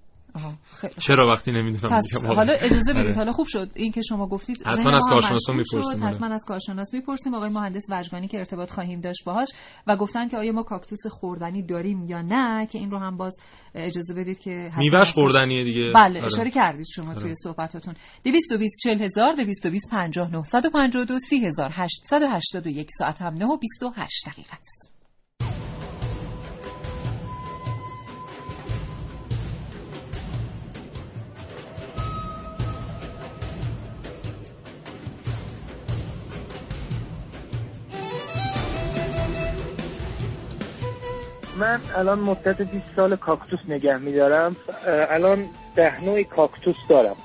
[0.82, 0.94] خیلی.
[1.00, 3.16] چرا وقتی نمی‌دونم پس حالا اجازه بدید آره.
[3.16, 6.04] حالا خوب شد این که شما گفتید حتما از کارشناسا مشغول می‌پرسیم،.
[6.04, 9.48] حتما از کارشناس می‌پرسیم آقای مهندس وجگانی که ارتباط خواهیم داشت باهاش
[9.88, 13.38] و گفتن که آیا ما کاکتوس خوردنی داریم یا نه که این رو هم باز
[13.76, 16.24] اجازه بدید که میوهش خوردنیه دیگه بله آره.
[16.24, 17.22] اشاره کردید شما آره.
[17.22, 24.97] توی صحبتاتون 220 40000 220 50 952 30881 ساعت هم 9 و 28 دقیقه است
[41.68, 44.56] من الان مدت 20 سال کاکتوس نگه میدارم.
[44.88, 47.16] الان ده نوع کاکتوس دارم.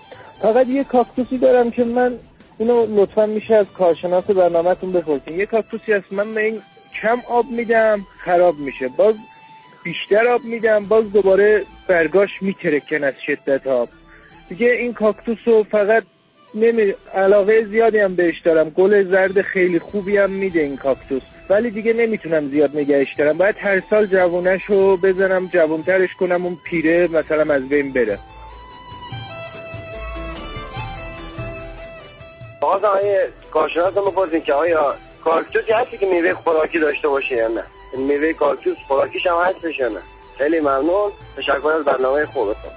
[0.43, 2.19] فقط یه کاکتوسی دارم که من
[2.59, 5.39] اینو لطفا میشه از کارشناس برنامهتون بپرسین.
[5.39, 6.63] یه کاکتوسی هست من به این
[7.03, 8.89] کم آب میدم خراب میشه.
[8.89, 9.15] باز
[9.85, 13.89] بیشتر آب میدم باز دوباره برگاش میترکن از شدت آب.
[14.49, 16.05] دیگه این کاکتوس رو فقط
[16.55, 18.71] نمی علاقه زیادی هم بهش دارم.
[18.71, 21.23] گل زرد خیلی خوبی هم میده این کاکتوس.
[21.51, 23.39] ولی دیگه نمی‌تونم زیاد نگهش دارم.
[23.39, 28.19] باید هر سال جوونش رو بزنم جوونترش کنم اون پیره مثلا از بین بره.
[32.61, 37.49] آقا آیه کارشناس رو بپرسین که آیا کاکتوسی هستی که میوه خوراکی داشته باشه یا
[37.49, 37.63] نه؟
[37.99, 40.01] میوه کاکتوس خوراکیش هم هستش یا نه؟
[40.39, 41.11] خیلی ممنون.
[41.37, 42.71] تشکر از برنامه خوبتون.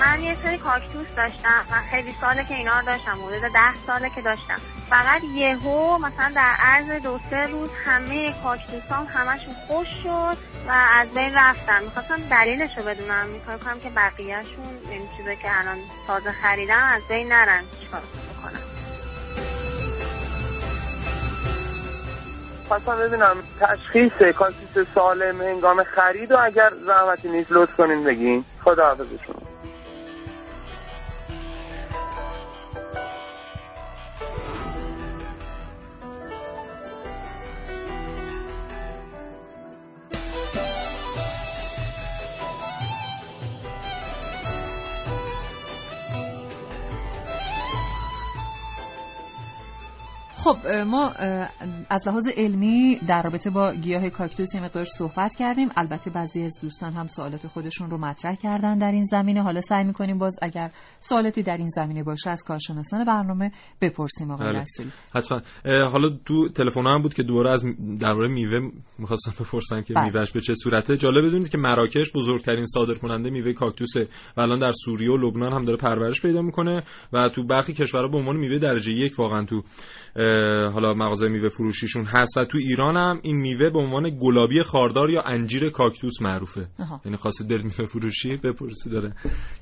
[0.00, 4.10] من یه سری کاکتوس داشتم و خیلی ساله که اینا رو داشتم حدود ده ساله
[4.10, 4.60] که داشتم.
[4.90, 10.36] فقط یهو مثلا در عرض دو سه روز همه کاکتوس هم همشون خوش شد
[10.68, 13.26] و از بین رفتن می‌خواستم دلیلش رو بدونم.
[13.26, 17.64] می‌کنم که بقیهشون این چیزی که الان تازه خریدم از بین نرن.
[17.80, 18.60] چیکار بکنم؟
[22.68, 28.44] خواستم ببینم تشخیص کاکتوس سالم هنگام خرید و اگر زحمتی نیست لطف کنین بگین.
[28.64, 29.49] خدا حافظشون
[50.44, 51.08] خب ما
[51.90, 55.68] از لحاظ علمی در رابطه با گیاه کاکتوس یه مقدار صحبت کردیم.
[55.76, 59.42] البته بعضی از دوستان هم سوالات خودشون رو مطرح کردن در این زمینه.
[59.42, 64.46] حالا سعی می‌کنیم باز اگر سوالاتی در این زمینه باشه از کارشناسان برنامه بپرسیم آقای
[64.46, 64.60] بله.
[64.60, 65.40] رسولی حتما.
[65.64, 67.64] حالا تو تلفن هم بود که دوباره از
[68.00, 70.04] درباره میوه می‌خواستم بپرسن که بله.
[70.04, 70.96] میوهش به چه صورته.
[70.96, 75.52] جالب بدونید که مراکش بزرگترین صادر کننده میوه کاکتوسه و الان در سوریه و لبنان
[75.52, 79.44] هم داره پرورش پیدا می‌کنه و تو برخی کشورها به عنوان میوه درجه یک واقعا
[79.44, 79.62] تو
[80.72, 85.10] حالا مغازه میوه فروشیشون هست و تو ایران هم این میوه به عنوان گلابی خاردار
[85.10, 86.68] یا انجیر کاکتوس معروفه.
[87.04, 89.14] یعنی خواستید برید میوه فروشی بپرسید داره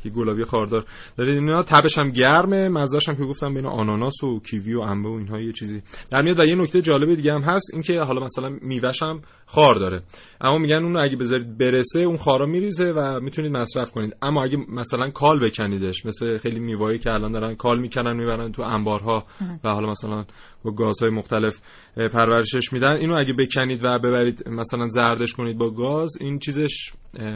[0.02, 0.84] که گلابی خاردار.
[1.16, 2.68] داره اینا تبش هم گرمه.
[2.68, 5.82] مزهش هم که گفتم بین آناناس و کیوی و انبه و اینها یه چیزی.
[6.12, 9.74] در میاد و یه نکته جالب دیگه هم هست اینکه حالا مثلا میوهش هم خار
[9.74, 10.02] داره.
[10.40, 14.16] اما میگن اون اگه بذارید برسه اون خارا میریزه و می‌تونید مصرف کنید.
[14.22, 18.62] اما اگه مثلا کال بکنیدش مثل خیلی میوهایی که الان دارن کال می‌کنن می‌برن تو
[18.62, 19.24] انبارها
[19.64, 20.24] و حالا مثلا
[20.64, 21.60] با گازهای مختلف
[21.96, 22.92] پرورشش میدن.
[22.92, 26.92] اینو اگه بکنید و ببرید مثلا زردش کنید با گاز این چیزش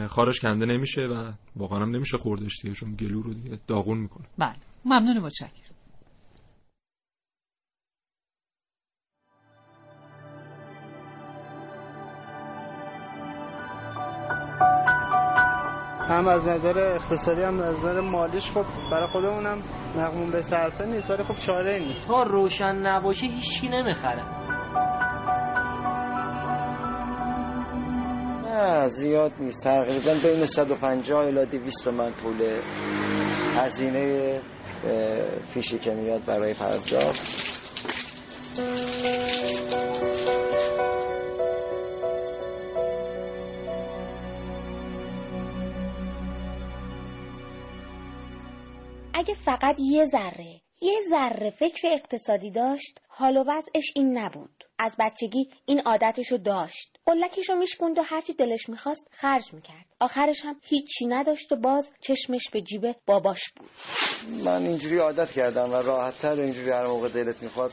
[0.08, 4.26] خارش کنده نمیشه و واقعا هم نمیشه خوردش دیگه چون گلو رو دیگه داغون می‌کنه.
[4.38, 4.54] بله.
[4.84, 5.71] ممنون متشکرم.
[16.22, 19.62] هم از نظر اقتصادی هم از نظر مالیش خب برای خودمونم
[19.96, 22.08] مقمون به صرفه نیست ولی خب چاره نیست.
[22.08, 24.22] تا روشن نباشه هیچکی نمی‌خره.
[28.44, 29.64] نه زیاد نیست.
[29.64, 32.60] تقریبا بین 150 الی 200 من پول
[33.56, 34.40] هزینه
[35.54, 37.52] فیشی که میاد برای پرداخت.
[49.44, 50.60] فقط یه ذره.
[50.80, 54.64] یه ذره فکر اقتصادی داشت حال و وضعش این نبود.
[54.78, 56.96] از بچگی این عادتشو داشت.
[57.06, 59.86] قلکشو میشکوند و هرچی دلش می‌خواست خرج می‌کرد.
[60.02, 63.70] آخرش هم هیچی نداشت و باز چشمش به جیب باباش بود.
[64.44, 67.72] من اینجوری عادت کردم و راحت تر اینجوری هر موقع دلت می‌خواد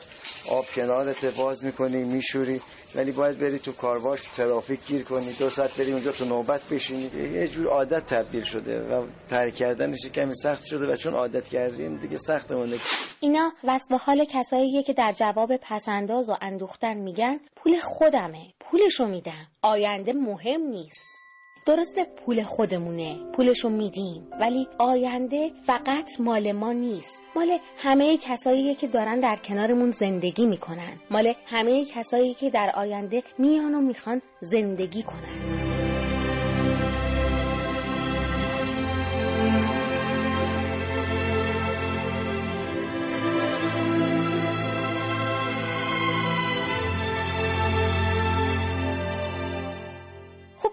[0.50, 2.60] آب کنارت باز می‌کنی میشوری.
[2.94, 6.68] ولی باید بری تو کارواش تو ترافیک گیر کنی دو ساعت بری اونجا تو نوبت
[6.68, 7.10] بشینی.
[7.34, 11.96] یه جور عادت تبدیل شده و ترک کردنش کمی سخت شده و چون عادت کردیم
[11.96, 12.78] دیگه سخت مونده.
[13.20, 18.52] اینا وصف حال کساییه که در جواب پسنداز و اندوختن میگن پول خودمه.
[18.60, 21.09] پولشو میدم آینده مهم نیست.
[21.66, 23.16] درسته پول خودمونه.
[23.32, 27.20] پولشو میدیم ولی آینده فقط مال ما نیست.
[27.36, 31.00] مال همه کسایی که دارن در کنارمون زندگی می‌کنن.
[31.10, 35.60] مال همه کسایی که در آینده میان و می‌خوان زندگی کنن.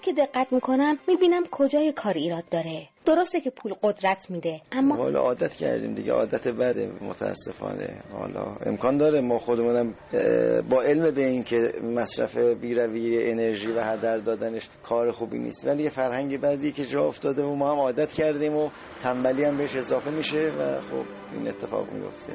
[0.08, 2.88] که دقت می‌کنم می‌بینم کجای کار ایراد داره.
[3.06, 8.04] درسته که پول قدرت میده اما حالا عادت کردیم دیگه عادت بده متاسفانه.
[8.12, 9.94] حالا امکان داره ما خودمونم
[10.70, 15.68] با علم به این که مصرف بیروی انرژی و هدر دادنش کار خوبی نیست.
[15.68, 18.70] ولی یه فرهنگ بدی که جا افتاده و ما هم عادت کردیم و
[19.02, 22.34] تنبلی هم بهش اضافه میشه و خب این اتفاق میفته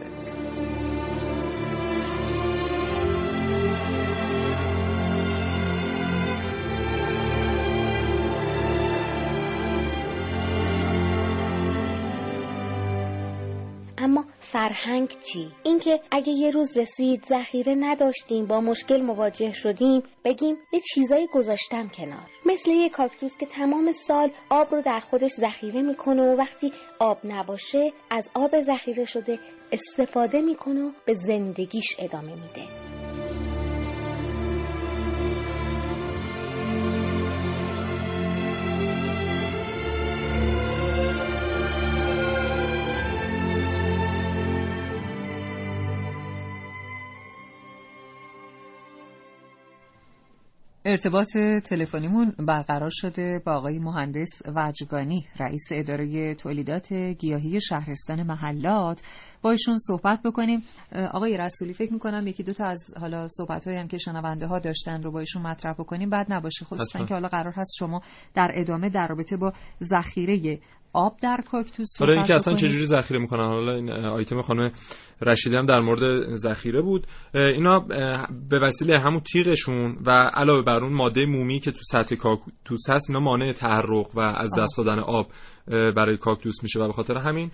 [14.52, 20.80] فرهنگ چی؟ اینکه اگه یه روز رسید ذخیره نداشتیم با مشکل مواجه شدیم بگیم یه
[20.94, 22.30] چیزایی گذاشتم کنار.
[22.46, 27.18] مثل یه کاکتوس که تمام سال آب رو در خودش ذخیره می‌کنه و وقتی آب
[27.24, 29.38] نباشه از آب ذخیره شده
[29.72, 32.91] استفاده می‌کنه و به زندگیش ادامه میده.
[50.84, 59.02] ارتباط تلفنیمون برقرار شده با آقای مهندس وجگانی رئیس اداره تولیدات گیاهی شهرستان محلات.
[59.42, 60.62] با ایشون صحبت بکنیم.
[61.12, 65.02] آقای رسولی فکر می‌کنم یکی دو تا از حالا صحبت هم که شنونده ها داشتن
[65.02, 66.10] رو با ایشون مطرح بکنیم.
[66.10, 68.02] بعد نباشه خصوصا که حالا قرار هست شما
[68.34, 69.52] در ادامه در رابطه با
[69.82, 70.58] ذخیره
[70.92, 74.70] آب در کاکتوس حالا اینکه اصلا چجوری ذخیره می‌کنن؟ حالا این آیتم خانم
[75.22, 77.06] رشیدی هم در مورد ذخیره بود.
[77.34, 77.80] اینا
[78.50, 83.10] به وسیله همون تیغشون و علاوه بر اون ماده مومی که تو سطح کاکتوس هست
[83.10, 85.26] اینا مانع تحرک و از دست دادن آب
[85.66, 87.50] برای کاکتوس میشه و به خاطر همین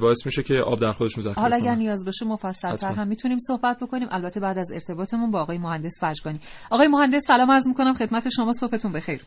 [0.00, 3.82] باعث میشه که آب در خودشون ذخیره حالا اگر نیاز باشه مفصل‌تر هم می‌تونیم صحبت
[3.82, 4.08] بکنیم.
[4.10, 7.92] البته بعد از ارتباطمون با آقای مهندس فجگانی آقای مهندس سلام عرض می‌کنم.
[7.92, 9.20] خدمت شما صبحتون بخیر.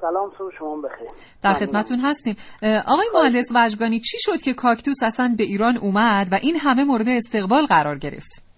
[0.00, 1.08] سلام صبح شما بخیر.
[1.42, 2.36] در خدمتون هستیم.
[2.62, 7.08] آقای مهندس وجگانی چی شد که کاکتوس اصلا به ایران اومد و این همه مورد
[7.08, 8.50] استقبال قرار گرفت؟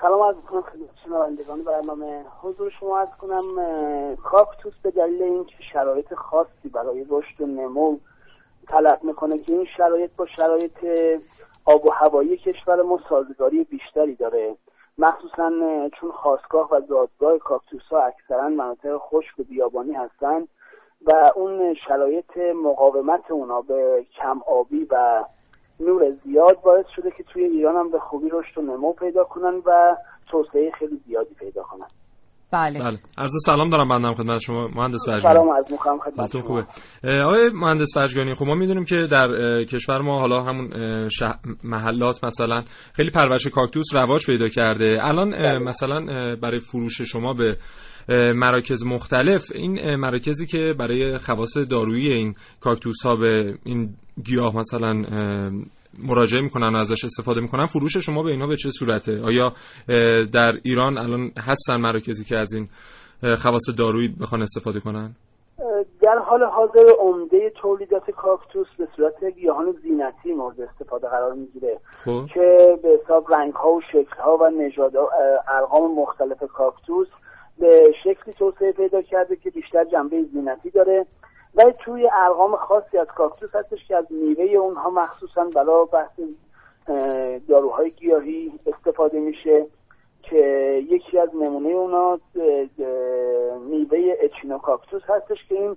[0.00, 2.24] سلام از می‌کنم خدمت شنوندگان برنامه.
[2.42, 3.44] حضور شما از کنم
[4.24, 7.98] کاکتوس به دلیل اینکه شرایط خاصی برای رشد و نمو
[8.68, 10.72] طلب می‌کنه که این شرایط با شرایط
[11.64, 14.54] آب و هوایی کشور ما سازگاری بیشتری داره.
[14.98, 15.50] مخصوصا
[16.00, 20.48] چون خواستگاه و زادگاه کاکتوس ها اکثرا مناطق خشک و بیابانی هستند
[21.06, 25.24] و اون شرایط مقاومت اونا به کم آبی و
[25.80, 29.62] نور زیاد باعث شده که توی ایران هم به خوبی رشد و نمو پیدا کنن
[29.64, 29.96] و
[30.30, 31.86] توسعه خیلی زیادی پیدا کنن.
[32.52, 32.78] بله.
[32.78, 32.98] بله.
[33.18, 34.68] عرض سلام دارم بندم خدمت شما.
[34.68, 36.42] مهندس فرجانی سلام از مخام خدمت شما.
[36.42, 36.66] خوبه.
[37.24, 39.28] آقای مهندس فرجانی خب ما می‌دونیم که در
[39.64, 40.68] کشور ما حالا همون
[41.64, 44.98] محلات مثلا خیلی پرورش کاکتوس رواج پیدا کرده.
[45.02, 45.58] الان بله.
[45.58, 46.00] مثلا
[46.42, 47.56] برای فروش شما به
[48.34, 49.52] مراکز مختلف.
[49.54, 53.90] این مراکزی که برای خواص دارویی این کاکتوس ها به این
[54.24, 54.92] گیاه مثلا
[56.08, 59.52] مراجعه می‌کنن و ازش استفاده می‌کنن فروش شما به اینا به چه صورته؟ آیا
[60.32, 62.68] در ایران الان هستن مراکزی که از این
[63.36, 65.14] خواص دارویی بخوان استفاده کنن؟
[66.02, 71.78] در حال حاضر عمده تولیدات کاکتوس به صورت گیاهان زینتی مورد استفاده قرار می‌گیره.
[72.04, 72.26] خب.
[72.34, 74.92] که به حساب رنگ ها و شکل ها و نژاد
[75.48, 77.08] ارقام مختلف کاکتوس
[77.58, 81.06] به شکلی توسعه پیدا کرده که بیشتر جنبه زینتی داره
[81.54, 86.20] ولی توی ارقام خاصی از کاکتوس هستش که از میوه اونها مخصوصا برای بحث
[87.48, 89.66] داروهای گیاهی استفاده میشه
[90.22, 90.38] که
[90.88, 92.18] یکی از نمونه اونا
[93.60, 95.76] میوه اچینوکاکتوس هستش که این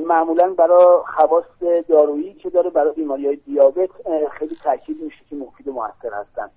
[0.00, 1.44] معمولا برای خواص
[1.88, 3.90] دارویی که داره برای بیماری های دیابت
[4.32, 6.50] خیلی تاکید میشه که مفید و موثر هستن.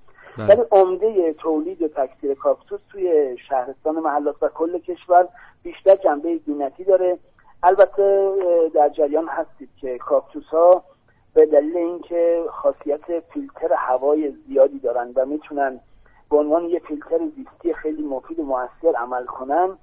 [0.47, 5.27] ولی عمده تولید تکثیر کاکتوس توی شهرستان محلات و کل کشور
[5.63, 7.17] بیشتر جنبه زینتی داره.
[7.63, 8.31] البته
[8.73, 10.83] در جریان هستید که کاکتوس ها
[11.33, 15.79] به دلیل اینکه خاصیت فیلتر هوای زیادی دارن و می‌تونن
[16.29, 19.77] به عنوان یه فیلتر زیستی خیلی مفید و موثر عمل کنن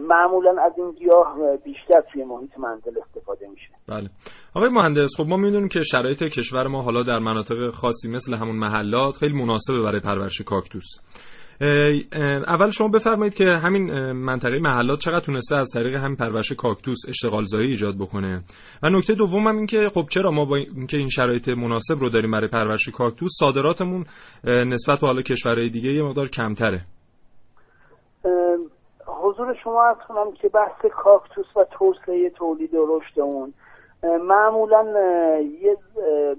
[0.00, 3.70] معمولا از این گیاه بیشتر توی محیط منزل استفاده میشه.
[3.88, 4.10] بله.
[4.54, 8.56] آقای مهندس خب ما می‌دونیم که شرایط کشور ما حالا در مناطق خاصی مثل همون
[8.56, 10.86] محلات خیلی مناسبه برای پرورش کاکتوس.
[12.46, 17.44] اول شما بفرمایید که همین منطقه محلات چقدر تونسته از طریق همین پرورش کاکتوس اشتغال
[17.44, 18.44] زایی ایجاد بکنه؟
[18.82, 22.08] و نکته دوم هم این که خب چرا ما با اینکه این شرایط مناسب رو
[22.08, 24.04] داریم برای پرورش کاکتوس صادراتمون
[24.44, 26.86] نسبت به حالا کشورهای دیگه یه مقدار کمتره.
[29.34, 33.54] حضور شما از کنم که بحث کاکتوس و توسعه تولید و رشد اون
[34.02, 34.84] معمولا
[35.40, 35.76] یه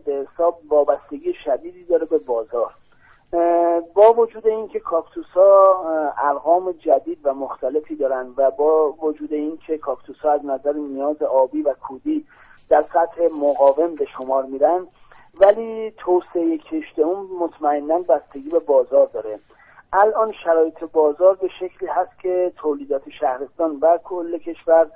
[0.06, 2.74] به حساب وابستگی شدیدی داره به بازار.
[3.94, 5.86] با وجود اینکه کاکتوس ها
[6.18, 11.62] ارقام جدید و مختلفی دارن و با وجود اینکه کاکتوس ها از نظر نیاز آبی
[11.62, 12.26] و کودی
[12.70, 14.88] در سطح مقاوم به شمار میرن
[15.40, 19.40] ولی توسعه کشت اون مطمئنا بستگی به بازار داره.
[20.02, 24.88] الان شرایط بازار به شکلی هست که تولیدات شهرستان و کل کشور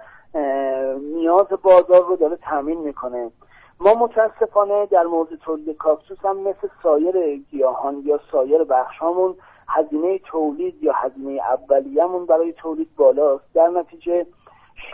[1.14, 3.32] نیاز بازار رو داره تامین می‌کنه.
[3.80, 9.36] ما متاسفانه در مورد تولید کاکتوس هم مثل سایر گیاهان یا سایر بخشامون
[9.68, 13.44] هزینه تولید یا هزینه اولیه‌مون برای تولید بالاست.
[13.54, 14.26] در نتیجه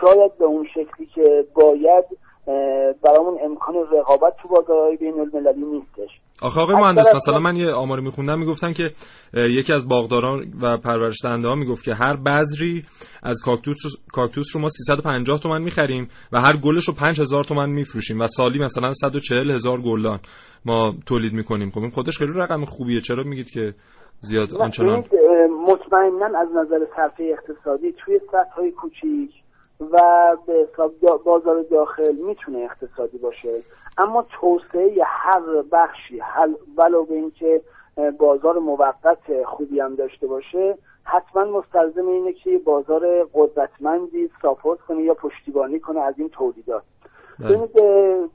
[0.00, 2.04] شاید به اون شکلی که باید
[3.02, 6.10] برامون امکان رقابت تو بازارهای بین المللی نیستش.
[6.42, 8.90] آخه آقای مهندس مثلا من یه آماری میخوندم می‌گفتن که
[9.34, 12.82] یکی از باغداران و پرورشدنده ها می‌گفت که هر بذری
[13.22, 13.76] از کاکتوس
[14.12, 18.58] کاکتوس رو ما 350 تومن می‌خریم و هر گلش رو 5000 تومن میفروشیم و سالی
[18.58, 20.18] مثلا 140 هزار گلدان
[20.64, 21.70] ما تولید می‌کنیم.
[21.70, 23.00] خب این خودش خیلی رقم خوبیه.
[23.00, 23.74] چرا میگید که
[24.20, 25.04] زیاد آنچنان؟
[25.68, 29.30] مطمئنا از نظر صرفه اقتصادی توی سطح های کوچیک
[29.80, 30.68] و به
[31.24, 33.62] بازار داخل می‌تونه اقتصادی باشه.
[33.98, 35.40] اما توسعه هر
[35.72, 36.22] بخشی
[36.76, 37.62] ولو به اینکه
[38.18, 45.14] بازار موقت خوبی هم داشته باشه حتما مستلزم اینه که بازار قدرتمندی ساپورت کنه یا
[45.14, 46.82] پشتیبانی کنه از این تولیدات.
[47.40, 47.80] ببینید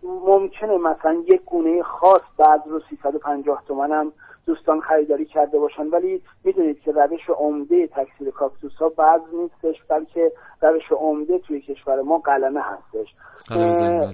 [0.03, 4.11] ممکنه مثلا یک گونه خاص بعد رو 350 تومن هم
[4.45, 5.87] دوستان خریداری کرده باشن.
[5.87, 10.31] ولی می‌دونید که روش عمده تکثیر کاکتوس ها بعض نیستش بلکه
[10.61, 13.15] روش عمده توی کشور ما قلمه هستش.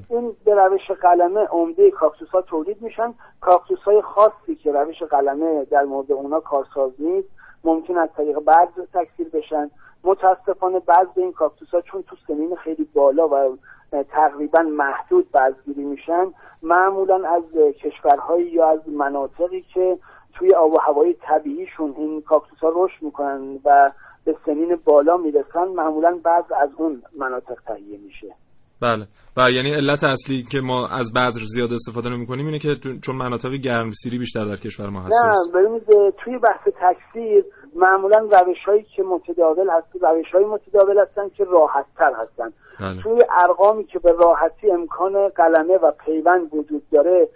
[0.10, 3.14] این به روش قلمه عمده کاکتوس ها تولید میشن.
[3.42, 7.30] کاکتوس های خاصی که روش قلمه در مورد اونا کارساز نیست
[7.64, 9.72] ممکن از طریق بعض تکثیر بشن.
[10.04, 13.58] متاسفانه بعض این کاکتوس ها چون تو سنین خیلی بالا و
[14.04, 17.44] تقریبا محدود بازگیری میشن معمولا از
[17.84, 19.98] کشورهایی یا از مناطقی که
[20.40, 23.92] توی آب و هوای طبیعیشون این کاکتوس ها رشد می‌کنن و
[24.26, 28.36] به سنین بالا می‌رسن معمولا بعض از اون مناطق تهیه میشه.
[28.82, 29.08] بله.
[29.38, 32.76] و یعنی علت اصلی که ما از بذر زیاد استفاده نمی کنیم اینه که
[33.06, 35.84] چون مناطق گرمسیری بیشتر در کشور ما هست نه ببینید
[36.24, 41.86] توی بحث تکثیر معمولا روش هایی که متداول هست روش های متداول هستن که راحت
[41.98, 42.54] تر هستن.
[42.80, 43.02] بله.
[43.04, 47.30] توی ارقامی که به راحتی امکان قلمه و پیوند وجود داره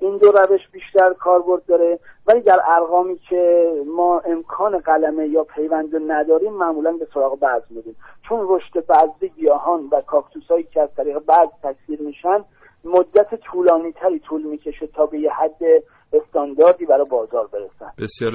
[0.00, 1.98] این دو روش بیشتر کاربرد داره.
[2.26, 7.96] ولی در ارقامی که ما امکان قلمه یا پیوند نداریم معمولا به سراغ بعض میریم.
[8.28, 12.44] چون رشد بعضی گیاهان و کاکتوس هایی که از طریق بعض تکثیر میشن
[12.84, 17.92] مدت طولانی تری طول می‌کشه تا به یه حد استانداردی برای بازار برسن.
[17.98, 18.32] بسیار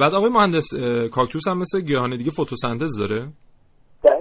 [0.00, 0.68] بعد آقای مهندس
[1.14, 3.26] کاکتوس هم مثل گیاهان دیگه فتوسنتز داره؟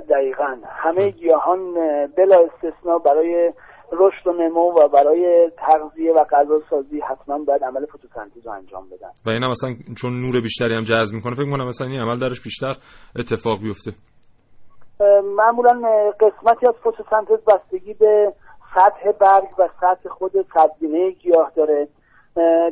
[0.09, 0.57] دقیقا.
[0.69, 1.73] همه گیاهان
[2.17, 3.53] بلا استثنا برای
[3.91, 8.89] رشد و نمو و برای تغذیه و غذا سازی حتما باید عمل فتوسنتز رو انجام
[8.89, 9.09] بدن.
[9.25, 9.71] و این هم مثلا
[10.01, 12.75] چون نور بیشتری هم جذب می‌کنه فکر کنم مثلا این عمل درش بیشتر
[13.19, 13.91] اتفاق بیفته.
[15.35, 15.81] معمولا
[16.19, 18.33] قسمتی از فتوسنتز بستگی به
[18.75, 21.87] سطح برگ و سطح خود سبزینه گیاه داره.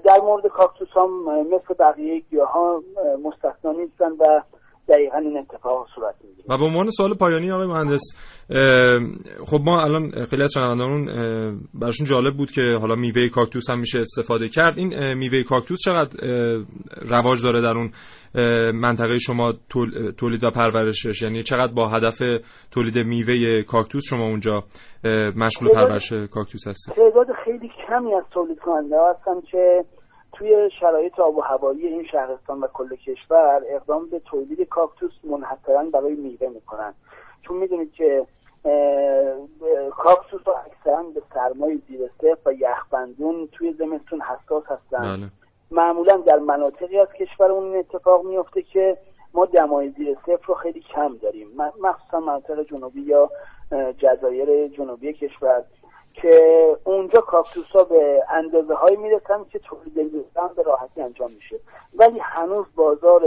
[0.06, 1.10] در مورد کاکتوس هم
[1.48, 2.82] مثل بقیه گیاه ها
[3.24, 4.42] مستثنا نیستن و
[4.90, 6.46] دقیقا این اتفاق صورت می‌گیره.
[6.50, 8.02] و به عنوان سوال پایانی آقای مهندس
[9.46, 11.06] خب ما الان خیلی از شنوندگان
[11.74, 14.78] براشون جالب بود که حالا میوه کاکتوس هم میشه استفاده کرد.
[14.78, 16.18] این میوه کاکتوس چقدر
[17.02, 17.92] رواج داره در اون
[18.74, 19.54] منطقه شما
[20.18, 22.22] تولید و پرورشش؟ یعنی چقدر با هدف
[22.72, 24.64] تولید میوه کاکتوس شما اونجا
[25.36, 29.84] مشغول پرورش کاکتوس هستید تعداد خیلی کمی از تولید کننده هستن که
[30.38, 35.84] توی شرایط آب و هوایی این شهرستان و کل کشور اقدام به تولید کاکتوس منحصرا
[35.84, 36.94] برای میوه می‌کنن.
[37.42, 38.28] چون می‌دونید که
[39.92, 42.10] کاکتوس ها اکثرا به سرمای زیر
[42.46, 45.18] و یخبندون توی زمستون حساس هستن.
[45.18, 45.28] بله.
[45.72, 48.98] معمولا در مناطقی از کشور اون اتفاق میفته که
[49.34, 51.48] ما دمای زیر صفر رو خیلی کم داریم.
[51.82, 53.30] مخصوصا مناطق جنوبی یا
[53.98, 55.64] جزایر جنوبی کشور.
[56.22, 59.94] که اونجا کاکتوس ها به اندازه هایی می‌رسن که تولید
[60.56, 61.56] به راحتی انجام میشه.
[62.00, 63.22] ولی هنوز بازار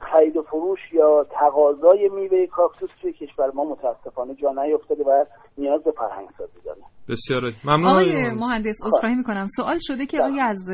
[0.00, 5.24] خرید و فروش یا تقاضای میوه کاکتوس توی کشور ما متاسفانه جا نیفتاده و
[5.58, 6.80] نیاز به فرهنگ سازی داره.
[7.08, 8.76] بسیار ممنون آقای مهندس.
[8.86, 9.46] عذرخواهی می‌کنم.
[9.56, 10.68] سوال شده که آیا از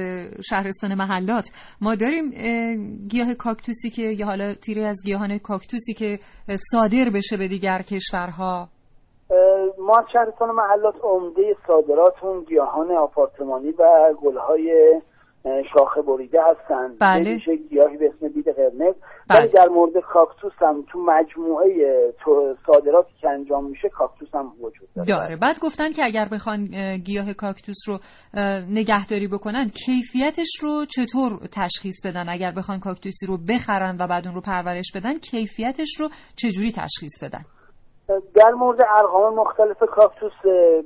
[0.51, 1.49] شهرستان محلات
[1.81, 2.31] ما داریم
[3.11, 6.19] گیاه کاکتوسی که یا حالا تیری از گیاهان کاکتوسی که
[6.73, 8.69] صادر بشه به دیگر کشورها؟
[9.79, 15.01] ما شهرستان محلات عمده صادراتون گیاهان آپارتمانی و گلهای
[15.45, 17.39] شاخه بریده هستن بله.
[17.71, 18.95] گیاهی به اسم بید قرمز.
[19.31, 19.39] بله.
[19.39, 21.69] ولی در مورد کاکتوس هم تو مجموعه
[22.25, 25.09] تو صادراتی که انجام میشه کاکتوس هم وجود داره.
[25.09, 25.37] داره.
[25.37, 26.67] بعد گفتن که اگر بخوان
[26.97, 27.99] گیاه کاکتوس رو
[28.71, 34.35] نگهداری بکنن کیفیتش رو چطور تشخیص بدن؟ اگر بخوان کاکتوسی رو بخرن و بعد اون
[34.35, 37.45] رو پرورش بدن کیفیتش رو چجوری تشخیص بدن؟
[38.35, 40.33] در مورد ارقام مختلف کاکتوس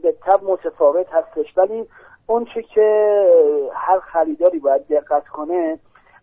[0.02, 1.58] به تب متفاوت هستش.
[1.58, 1.88] ولی
[2.26, 3.30] اون چه که
[3.74, 5.78] هر خریداری باید دقت کنه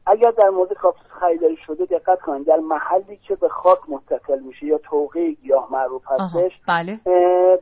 [0.09, 4.65] اگر در مورد کاکتوس خریداری شده دقت کنید در محلی که به خاک متصل میشه
[4.65, 6.99] یا توقع گیاه معروف هستش بله.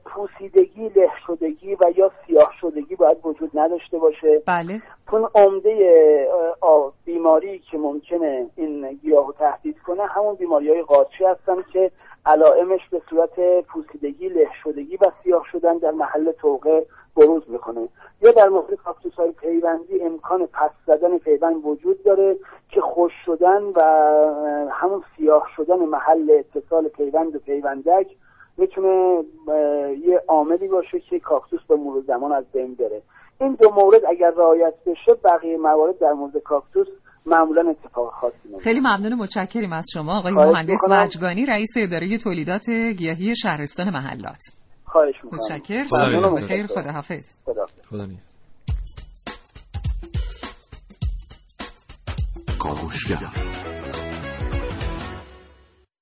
[0.06, 4.82] پوسیدگی له شدگی و یا سیاه شدگی باید وجود نداشته باشه بله
[5.12, 6.28] چون عمده
[7.06, 11.92] بیماری که ممکنه این گیاه رو تهدید کنه همون بیماری های قاچی هستن که
[12.26, 16.84] علائمش به صورت پوسیدگی له شدگی و سیاه شدن در محل توقع
[17.18, 17.88] بروز می‌کنه
[18.22, 22.38] یا در مورد کاکتوس های پیوندی امکان پس زدن پیوند وجود داره
[22.70, 23.82] که خوش شدن و
[24.72, 28.08] همون سیاه شدن محل اتصال پیوند و پیوندک
[28.58, 29.24] می‌تونه
[30.06, 33.02] یه عاملی باشه که کاکتوس به مرور زمان از بین بره.
[33.42, 36.88] این دو مورد اگر رعایت بشه بقیه موارد در مورد کاکتوس
[37.26, 40.20] معمولا اتفاق خاصی نمیشه خیلی ممنون متشکریم از شما.
[40.20, 44.67] آقای مهندس وجگانی رئیس اداره تولیدات گیاهی شهرستان محلات.
[44.98, 45.40] خواهش می‌کنم.
[45.40, 46.36] متشکرم.
[46.36, 46.68] بخیر.
[46.68, 47.38] خداحافظ.
[47.46, 48.08] خدا خدا
[52.60, 53.18] کاوشگر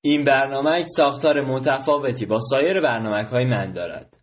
[0.02, 4.18] این برنامه یک ساختار متفاوتی با سایر برنامه های من دارد.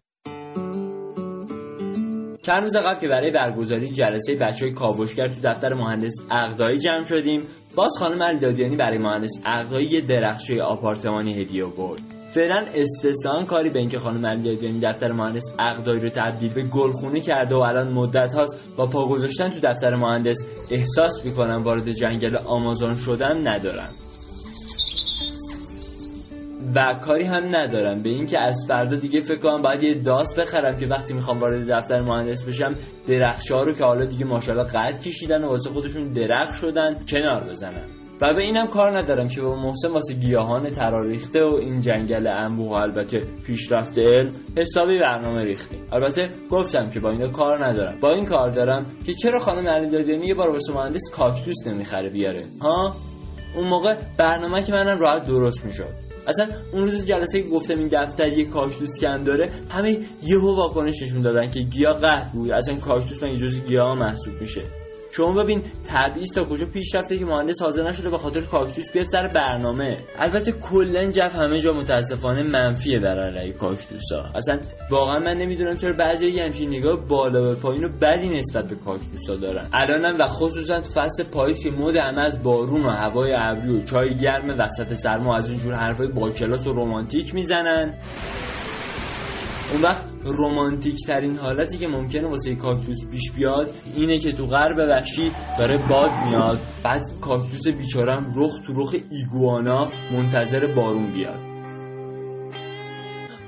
[2.42, 7.02] چند روز قبل که برای برگزاری جلسه بچه های کاوشگر تو دفتر مهندس اقدایی جمع
[7.02, 7.46] شدیم
[7.76, 13.78] باز خانم علیدادیانی برای مهندس اقدایی یه درخشه آپارتمانی هدیه آورد فعلا استثنا کاری به
[13.78, 18.76] اینکه خانم علیدادیانی دفتر مهندس اقدایی رو تبدیل به گلخونه کرده و الان مدت هاست
[18.76, 23.94] با پا گذاشتن تو دفتر مهندس احساس می‌کنم وارد جنگل آمازون شدم ندارم
[26.74, 30.76] و کاری هم ندارم به اینکه از فردا دیگه فکر کنم باید یه داست بخرم
[30.76, 32.74] که وقتی می‌خوام وارد دفتر مهندس بشم
[33.08, 38.01] درخشا رو که حالا دیگه ماشاءالله قد کشیدن و واسه خودشون درخت شدن کنار بزنم.
[38.22, 42.72] و به اینم کار ندارم که با محسن واسه گیاهان تراریخته و این جنگل انبوه
[42.72, 48.00] البته پیشرفت علم حسابی برنامه ریختیم البته گفتم که با اینا کار ندارم.
[48.00, 52.44] با این کار دارم که چرا خانم علیدادیانی یه بار واسه مهندس کاکتوس نمی‌خره بیاره؟
[52.60, 52.96] ها؟
[53.56, 55.94] اون موقع برنامه که منم راحت درست می‌شد.
[56.26, 61.22] اصلا اون روز جلسه گفتم این دفتر یه کاکتوس کن داره همه یهو واکنش نشون
[61.22, 62.52] دادن که گیاه قهد بود.
[62.52, 64.60] اصلا کاکتوس من جز گیاه محسوب میشه؟
[65.16, 69.06] شما ببین تبعیض تا کجا پیش رفته که مهندس حاضر نشده به خاطر کاکتوس بیاد
[69.12, 74.22] سر برنامه؟ البته کلا جف همه جا متاسفانه منفیه بر علیه کاکتوسا.
[74.34, 74.58] اصلا
[74.90, 79.36] واقعا من نمی‌دونم چرا بعضی همچین نگاه بالا و پایین و بدی نسبت به کاکتوسا
[79.36, 79.68] دارن.
[79.72, 84.16] الانم و خصوصا فصل پاییز که مد همه از بارون و هوای ابری و چای
[84.16, 87.98] گرم وسط سرما از اینجور حرفای با کلاس و رمانتیک می‌زنن.
[89.72, 93.66] اون وقت رومانتیک ترین حالتی که ممکنه واسه کاکتوس پیش بیاد
[93.96, 96.60] اینه که تو غرب وحشی داره باد میاد.
[96.84, 101.40] بعد کاکتوس بیچارم رخ تو رخ ایگوانا منتظر بارون بیاد.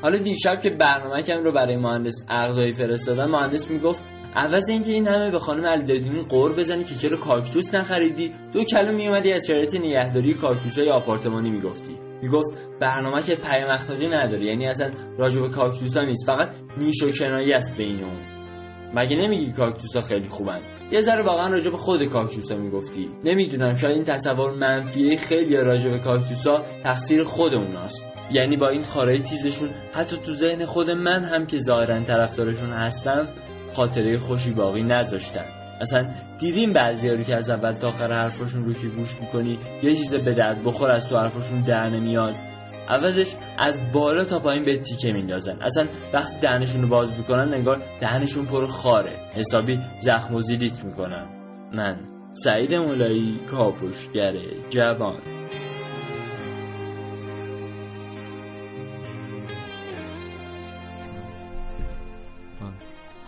[0.03, 4.05] حالا دیشب که برنامه کم رو برای مهندس اقدایی فرستادن مهندس می‌گفت
[4.37, 8.93] عوض اینکه این همه به خانم علیدادینی قور بزنی که چرا کاکتوس نخریدی؟ دو کلو
[8.93, 12.14] میومدی از شرایط نگهداری کاکتوس های آپارتمانی می‌گفتی.
[12.25, 17.03] می‌گفت برنامه که پیام اخلاقی نداره یعنی اصلا راجع به کاکتوس ها نیست فقط نیش
[17.03, 18.19] و کنایی است بین اون.
[18.95, 20.61] مگه نمیگی کاکتوس ها خیلی خوبن؟
[20.93, 23.09] یه ذره واقعا راجع به خود کاکتوس ها می‌گفتی.
[23.25, 28.07] نمی‌دونم شاید این تصور منفیه خیلی راجع به کاکتوس ها تقصیر خود اوناست.
[28.31, 33.29] یعنی با این خارای تیزشون حتی تو ذهن خود من هم که ظاهرا طرفدارشون هستم
[33.77, 35.45] خاطره خوشی باقی نذاشتن.
[35.81, 39.95] اصلا دیدیم بعضی رو که از اول تا آخر حرفاشون رو که گوش می‌کنی یه
[39.95, 42.35] چیز به درد بخور از تو حرفاشون در نمیاد.
[42.89, 45.59] عوضش از بالا تا پایین به تیکه میندازن.
[45.63, 49.17] اصلا وقتی دهنشون رو باز می‌کنن انگار دهنشون پر خاره.
[49.35, 51.27] حسابی زخم و زیلیت می‌کنن.
[51.75, 51.97] من
[52.33, 55.34] سعید مولایی کاپوشگره جوان.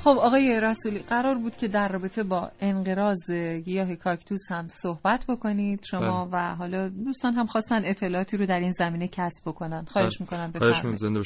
[0.07, 3.31] خب آقای رسولی قرار بود که در رابطه با انقراض
[3.65, 6.53] گیاه کاکتوس هم صحبت بکنید شما بله.
[6.53, 10.21] و حالا دوستان هم خواستن اطلاعاتی رو در این زمینه کسب بکنن خواهش بله.
[10.21, 11.21] می‌کنم بفرمایید زنده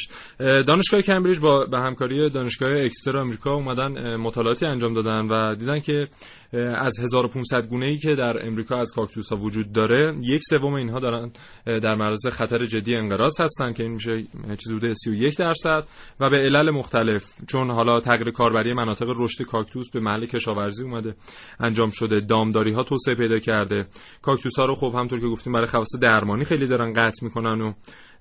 [0.62, 6.08] دانشگاه کمبریج با به همکاری دانشگاه اکستر آمریکا اومدن مطالعاتی انجام دادن و دیدن که
[6.52, 11.00] از 1500 گونه ای که در امریکا از کاکتوس ها وجود داره یک سوم اینها
[11.00, 11.32] دارن
[11.66, 14.22] در معرض خطر جدی انقراض هستن که این میشه
[14.56, 15.84] چیزی حدود 31 درصد
[16.20, 21.14] و به علل مختلف چون حالا تغییر کاربری مناطق رشد کاکتوس به محل کشاورزی اومده
[21.60, 23.86] انجام شده دامداری ها توسعه پیدا کرده.
[24.22, 27.72] کاکتوس ها رو خب همطور که گفتیم برای خواص درمانی خیلی دارن قطع می‌کنن و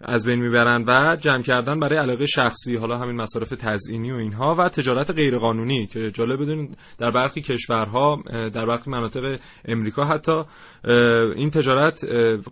[0.01, 4.55] از بین می‌برن و جمع کردن برای علاقه شخصی حالا همین مصارف تزئینی و اینها
[4.59, 8.18] و تجارت غیرقانونی که جالب بدونید در برخی کشورها
[8.53, 10.05] در برخی مناطق امریکا.
[10.05, 10.43] حتی
[11.35, 12.05] این تجارت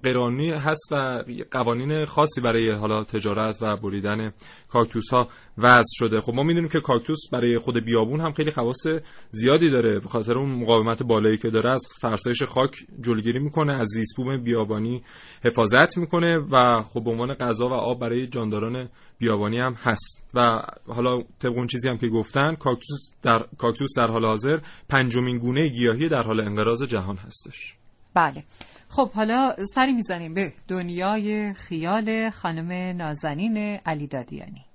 [0.03, 4.34] غیرقانونی هست و قوانین خاصی برای حالا تجارت و بریدن
[4.70, 6.22] کاکتوس ها وضع شده.
[6.22, 8.88] خب ما می‌دونیم که کاکتوس برای خود بیابون هم خیلی خواص
[9.30, 9.99] زیادی داره.
[9.99, 15.03] به خاطر اون مقاومت بالایی که داره از فرسایش خاک جلوگیری می‌کنه از زیستبوم بیابانی
[15.43, 20.32] حفاظت می‌کنه و خب به عنوان غذا و آب برای جانداران بیابانی هم هست.
[20.34, 24.57] و حالا طبق اون چیزی هم که گفتن کاکتوس در کاکتوس در حال حاضر
[24.89, 27.76] پنجمین گونه گیاهی در حال انقراض جهان هستش.
[28.13, 28.43] بله.
[28.89, 34.65] خب حالا سری می‌زنیم به دنیای خیال خانم نازنین علی دادیانی.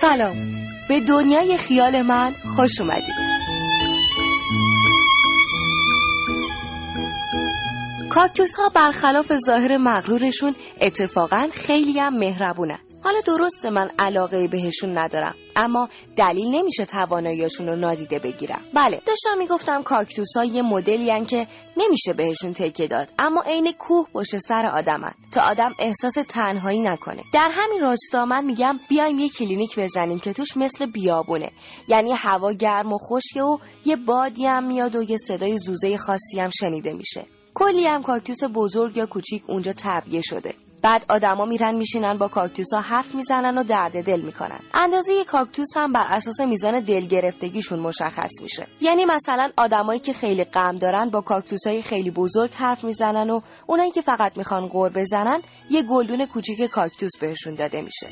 [0.00, 0.34] سلام.
[0.88, 3.27] به دنیای خیال من خوش اومدید.
[8.10, 15.34] کاکتوس ها برخلاف ظاهر مغرورشون اتفاقا خیلی هم مهربونن حالا درسته من علاقه بهشون ندارم
[15.56, 21.46] اما دلیل نمیشه تواناییاشون رو نادیده بگیرم بله داشتم می‌گفتم کاکتوس ها یه مدلی که
[21.76, 25.12] نمیشه بهشون تکیه داد اما عین کوه پشت سر آدمن.
[25.32, 27.22] تا آدم احساس تنهایی نکنه.
[27.32, 31.50] در همین راستا من میگم بیایم یه کلینیک بزنیم که توش مثل بیابونه.
[31.88, 36.40] یعنی هوا گرم و خشکه و یه بادی هم میاد و یه صدای زوزه خاصی
[36.40, 37.37] هم شنیده میشه.
[37.58, 40.54] کلی هم کاکتوس بزرگ یا کوچیک اونجا تبیه شده.
[40.82, 44.60] بعد آدما میرن میشینن با کاکتوس ها حرف می‌زنن و درد دل می‌کنن.
[44.74, 48.66] اندازه یک کاکتوس هم بر اساس میزان دل گرفتگیشون مشخص میشه.
[48.80, 53.40] یعنی مثلا آدمایی که خیلی غم دارن با کاکتوس های خیلی بزرگ حرف می‌زنن و
[53.66, 58.08] اونایی که فقط می‌خوان غور بزنن یه گلدون کوچیک کاکتوس بهشون داده میشه.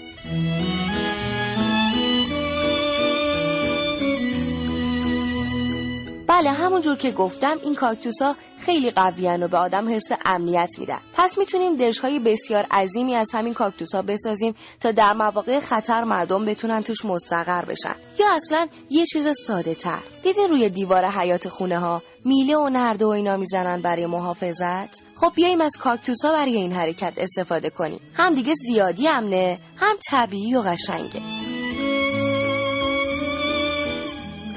[6.36, 11.00] بله همونجور که گفتم این کاکتوس ها خیلی قویان و به آدم حس امنیت میدن.
[11.14, 16.44] پس می‌تونیم دژهای بسیار عظیمی از همین کاکتوس ها بسازیم تا در مواقع خطر مردم
[16.44, 17.94] بتونن توش مستقر بشن.
[18.20, 20.02] یا اصلا یه چیز ساده تر.
[20.22, 25.32] دیدین روی دیوار حیات خونه ها میله و نرده و اینا می‌زنن برای محافظت؟ خب
[25.34, 28.00] بیایم از کاکتوس ها برای این حرکت استفاده کنیم.
[28.14, 31.20] هم دیگه زیادی امنه هم طبیعی و قشنگه.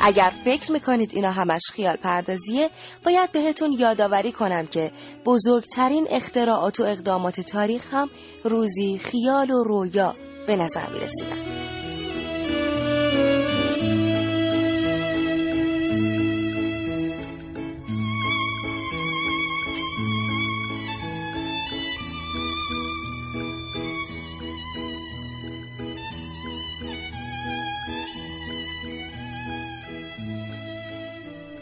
[0.01, 2.69] اگر فکر می‌کنید اینا همش خیال پردازیه
[3.05, 4.91] باید بهتون یادآوری کنم که
[5.25, 8.09] بزرگترین اختراعات و اقدامات تاریخ هم
[8.43, 10.15] روزی خیال و رویا
[10.47, 11.78] به نظر می‌رسیدن.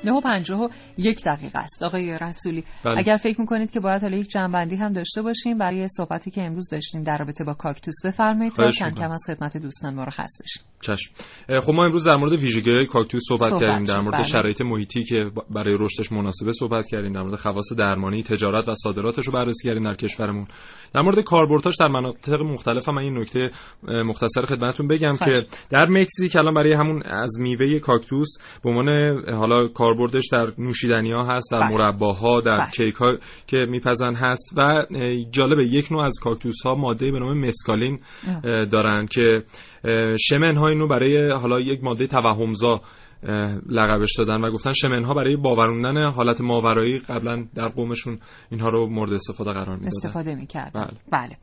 [0.08, 2.97] نه و پنجاه و یک دقیقه است آقای رسولی بله.
[2.97, 6.70] اگر فکر می‌کنید که باید حالا یک جنبندی هم داشته باشیم برای صحبتی که امروز
[6.70, 8.89] داشتیم در رابطه با کاکتوس بفرمایید تا کم.
[8.89, 11.14] کم از خدمت دوستان مرخص بشیم چشم
[11.60, 14.24] خب ما امروز در مورد ویژگی های کاکتوس صحبت, صحبت کردیم در مورد بله.
[14.24, 19.26] شرایط محیطی که برای رشدش مناسبه صحبت کردیم در مورد خواص درمانی تجارت و صادراتش
[19.26, 20.47] رو بررسی کردیم در کشورمون
[20.93, 23.51] در مورد کاربردهاش در مناطق مختلف هم من این نکته
[23.84, 25.18] مختصر خدمتتون بگم.
[25.26, 28.28] که در مکزیک الان برای همون از میوه کاکتوس
[28.64, 28.89] به عنوان
[29.34, 29.68] حالا
[29.98, 31.72] کاربردش در نوشیدنی ها هست در بله.
[31.72, 32.70] مرباها در بله.
[32.70, 33.18] کیک ها
[33.48, 34.86] که میپزن هست و
[35.32, 38.00] جالبه یک نوع از کاکتوس ها ماده به نام مسکالین
[38.72, 39.43] دارن که
[40.20, 42.82] شمن ها اینو برای حالا یک ماده توهمزا
[43.70, 48.20] لقبش دادن و گفتن شمن ها برای باوروندن حالت ماورایی قبلا در قومشون
[48.52, 50.91] اینها رو مورد استفاده قرار می‌دادن استفاده می‌کرد بله.
[51.12, 51.38] بله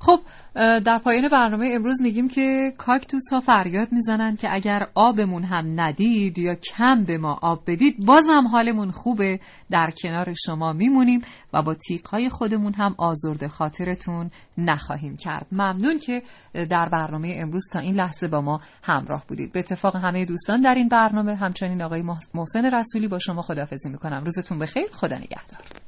[0.00, 0.20] خب
[0.54, 6.38] در پایان برنامه امروز میگیم که کاکتوس ها فریاد می‌زنن که اگر آبمون هم ندید
[6.38, 9.40] یا کم به ما آب بدید بازم حالمون خوبه
[9.70, 11.20] در کنار شما میمونیم
[11.52, 15.46] و با تیغهای خودمون هم آزرد خاطرتون نخواهیم کرد.
[15.52, 16.22] ممنون که
[16.54, 19.52] در برنامه امروز تا این لحظه با ما همراه بودید.
[19.52, 23.90] به اتفاق همه دوستان در این برنامه همچنین آقای محس- محسن رسولی با شما خداحافظی
[23.90, 24.24] می‌کنم.
[24.24, 24.86] روزتون بخیر.
[24.92, 25.87] خدا نگهدار.